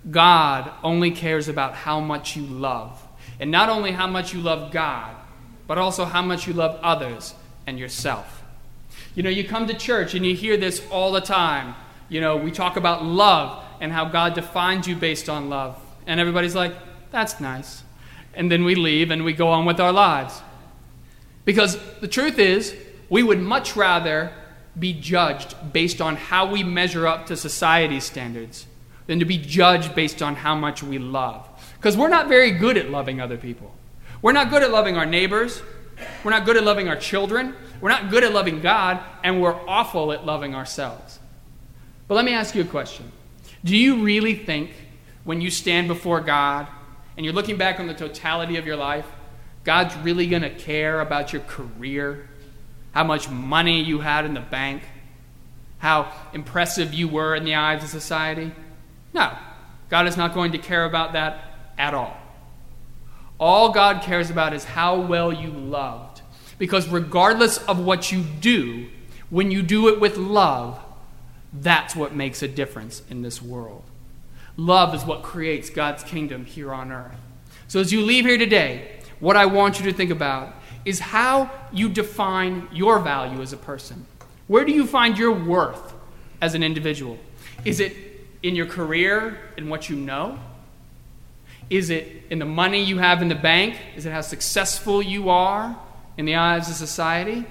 God 0.09 0.71
only 0.81 1.11
cares 1.11 1.49
about 1.49 1.75
how 1.75 1.99
much 1.99 2.37
you 2.37 2.43
love. 2.43 3.02
And 3.39 3.51
not 3.51 3.69
only 3.69 3.91
how 3.91 4.07
much 4.07 4.33
you 4.33 4.41
love 4.41 4.71
God, 4.71 5.15
but 5.67 5.77
also 5.77 6.05
how 6.05 6.21
much 6.21 6.47
you 6.47 6.53
love 6.53 6.79
others 6.81 7.33
and 7.65 7.79
yourself. 7.79 8.43
You 9.15 9.23
know, 9.23 9.29
you 9.29 9.43
come 9.43 9.67
to 9.67 9.73
church 9.73 10.13
and 10.13 10.25
you 10.25 10.35
hear 10.35 10.57
this 10.57 10.85
all 10.89 11.11
the 11.11 11.21
time. 11.21 11.75
You 12.09 12.21
know, 12.21 12.37
we 12.37 12.51
talk 12.51 12.77
about 12.77 13.03
love 13.03 13.63
and 13.79 13.91
how 13.91 14.05
God 14.05 14.33
defines 14.33 14.87
you 14.87 14.95
based 14.95 15.29
on 15.29 15.49
love. 15.49 15.79
And 16.05 16.19
everybody's 16.19 16.55
like, 16.55 16.73
that's 17.11 17.39
nice. 17.39 17.83
And 18.33 18.51
then 18.51 18.63
we 18.63 18.75
leave 18.75 19.11
and 19.11 19.23
we 19.23 19.33
go 19.33 19.49
on 19.49 19.65
with 19.65 19.79
our 19.79 19.91
lives. 19.91 20.41
Because 21.45 21.77
the 21.99 22.07
truth 22.07 22.39
is, 22.39 22.75
we 23.09 23.23
would 23.23 23.39
much 23.39 23.75
rather 23.75 24.31
be 24.77 24.93
judged 24.93 25.55
based 25.71 26.01
on 26.01 26.15
how 26.15 26.51
we 26.51 26.63
measure 26.63 27.05
up 27.05 27.27
to 27.27 27.37
society's 27.37 28.03
standards 28.03 28.65
than 29.05 29.19
to 29.19 29.25
be 29.25 29.37
judged 29.37 29.93
based 29.93 30.21
on 30.21 30.35
how 30.35 30.55
much 30.55 30.81
we 30.81 30.97
love. 30.97 31.47
Because 31.83 31.97
we're 31.97 32.07
not 32.07 32.29
very 32.29 32.51
good 32.51 32.77
at 32.77 32.89
loving 32.89 33.19
other 33.19 33.35
people. 33.35 33.69
We're 34.21 34.31
not 34.31 34.49
good 34.49 34.63
at 34.63 34.71
loving 34.71 34.95
our 34.95 35.05
neighbors. 35.05 35.61
We're 36.23 36.31
not 36.31 36.45
good 36.45 36.55
at 36.55 36.63
loving 36.63 36.87
our 36.87 36.95
children. 36.95 37.53
We're 37.81 37.89
not 37.89 38.09
good 38.09 38.23
at 38.23 38.31
loving 38.31 38.61
God. 38.61 39.03
And 39.21 39.41
we're 39.41 39.59
awful 39.67 40.13
at 40.13 40.25
loving 40.25 40.55
ourselves. 40.55 41.19
But 42.07 42.15
let 42.15 42.23
me 42.23 42.33
ask 42.33 42.55
you 42.55 42.61
a 42.61 42.65
question 42.65 43.11
Do 43.65 43.75
you 43.75 44.01
really 44.01 44.33
think 44.33 44.71
when 45.25 45.41
you 45.41 45.51
stand 45.51 45.89
before 45.89 46.21
God 46.21 46.69
and 47.17 47.25
you're 47.25 47.35
looking 47.35 47.57
back 47.57 47.81
on 47.81 47.87
the 47.87 47.93
totality 47.93 48.55
of 48.55 48.65
your 48.65 48.77
life, 48.77 49.05
God's 49.65 49.93
really 49.97 50.27
going 50.27 50.43
to 50.43 50.51
care 50.51 51.01
about 51.01 51.33
your 51.33 51.41
career, 51.41 52.29
how 52.93 53.03
much 53.03 53.29
money 53.29 53.83
you 53.83 53.99
had 53.99 54.23
in 54.23 54.33
the 54.33 54.39
bank, 54.39 54.83
how 55.79 56.13
impressive 56.31 56.93
you 56.93 57.09
were 57.09 57.35
in 57.35 57.43
the 57.43 57.55
eyes 57.55 57.83
of 57.83 57.89
society? 57.89 58.53
No, 59.13 59.37
God 59.89 60.07
is 60.07 60.15
not 60.15 60.33
going 60.33 60.53
to 60.53 60.57
care 60.57 60.85
about 60.85 61.11
that 61.11 61.49
at 61.77 61.93
all. 61.93 62.17
All 63.39 63.71
God 63.71 64.01
cares 64.01 64.29
about 64.29 64.53
is 64.53 64.63
how 64.63 64.99
well 64.99 65.33
you 65.33 65.49
loved. 65.49 66.21
Because 66.57 66.87
regardless 66.87 67.57
of 67.57 67.79
what 67.79 68.11
you 68.11 68.23
do, 68.39 68.87
when 69.29 69.51
you 69.51 69.61
do 69.61 69.87
it 69.89 69.99
with 69.99 70.17
love, 70.17 70.79
that's 71.51 71.95
what 71.95 72.15
makes 72.15 72.41
a 72.41 72.47
difference 72.47 73.01
in 73.09 73.21
this 73.21 73.41
world. 73.41 73.83
Love 74.55 74.93
is 74.93 75.03
what 75.03 75.23
creates 75.23 75.69
God's 75.69 76.03
kingdom 76.03 76.45
here 76.45 76.73
on 76.73 76.91
earth. 76.91 77.17
So 77.67 77.79
as 77.79 77.91
you 77.91 78.01
leave 78.01 78.25
here 78.25 78.37
today, 78.37 78.99
what 79.19 79.35
I 79.35 79.45
want 79.45 79.79
you 79.79 79.85
to 79.85 79.93
think 79.93 80.11
about 80.11 80.53
is 80.85 80.99
how 80.99 81.49
you 81.71 81.89
define 81.89 82.67
your 82.71 82.99
value 82.99 83.41
as 83.41 83.53
a 83.53 83.57
person. 83.57 84.05
Where 84.47 84.65
do 84.65 84.71
you 84.71 84.85
find 84.85 85.17
your 85.17 85.31
worth 85.31 85.93
as 86.41 86.53
an 86.53 86.63
individual? 86.63 87.17
Is 87.65 87.79
it 87.79 87.95
in 88.43 88.55
your 88.55 88.65
career, 88.65 89.39
in 89.57 89.69
what 89.69 89.89
you 89.89 89.95
know? 89.95 90.37
Is 91.73 91.89
it 91.89 92.25
in 92.29 92.37
the 92.37 92.45
money 92.45 92.83
you 92.83 92.99
have 92.99 93.23
in 93.23 93.29
the 93.29 93.35
bank? 93.35 93.79
Is 93.95 94.05
it 94.05 94.11
how 94.11 94.21
successful 94.21 95.01
you 95.01 95.29
are 95.29 95.75
in 96.17 96.25
the 96.25 96.35
eyes 96.35 96.69
of 96.69 96.75
society? 96.75 97.45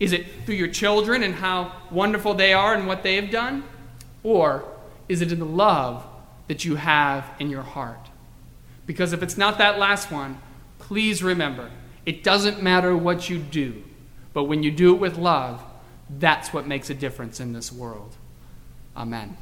Is 0.00 0.14
it 0.14 0.24
through 0.46 0.54
your 0.54 0.68
children 0.68 1.22
and 1.22 1.34
how 1.34 1.72
wonderful 1.90 2.32
they 2.32 2.54
are 2.54 2.72
and 2.72 2.86
what 2.86 3.02
they 3.02 3.16
have 3.16 3.30
done? 3.30 3.64
Or 4.22 4.64
is 5.10 5.20
it 5.20 5.30
in 5.30 5.40
the 5.40 5.44
love 5.44 6.06
that 6.48 6.64
you 6.64 6.76
have 6.76 7.28
in 7.38 7.50
your 7.50 7.64
heart? 7.64 8.08
Because 8.86 9.12
if 9.12 9.22
it's 9.22 9.36
not 9.36 9.58
that 9.58 9.78
last 9.78 10.10
one, 10.10 10.40
please 10.78 11.22
remember 11.22 11.70
it 12.06 12.24
doesn't 12.24 12.62
matter 12.62 12.96
what 12.96 13.28
you 13.28 13.36
do, 13.38 13.84
but 14.32 14.44
when 14.44 14.62
you 14.62 14.70
do 14.70 14.94
it 14.94 15.00
with 15.00 15.18
love, 15.18 15.62
that's 16.08 16.50
what 16.50 16.66
makes 16.66 16.88
a 16.88 16.94
difference 16.94 17.40
in 17.40 17.52
this 17.52 17.70
world. 17.70 18.16
Amen. 18.96 19.36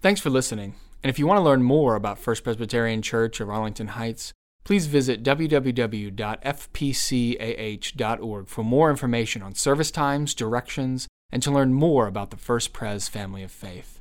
Thanks 0.00 0.22
for 0.22 0.30
listening. 0.30 0.74
And 1.02 1.08
if 1.10 1.18
you 1.18 1.26
want 1.26 1.38
to 1.38 1.44
learn 1.44 1.62
more 1.62 1.94
about 1.94 2.18
First 2.18 2.44
Presbyterian 2.44 3.00
Church 3.02 3.40
of 3.40 3.48
Arlington 3.48 3.88
Heights, 3.88 4.32
please 4.64 4.86
visit 4.86 5.22
www.fpcah.org 5.22 6.18
for 8.48 8.64
more 8.64 8.90
information 8.90 9.42
on 9.42 9.54
service 9.54 9.90
times, 9.90 10.34
directions, 10.34 11.08
and 11.32 11.42
to 11.42 11.50
learn 11.50 11.72
more 11.72 12.06
about 12.06 12.30
the 12.30 12.36
First 12.36 12.72
Pres 12.72 13.08
family 13.08 13.42
of 13.42 13.50
faith. 13.50 13.99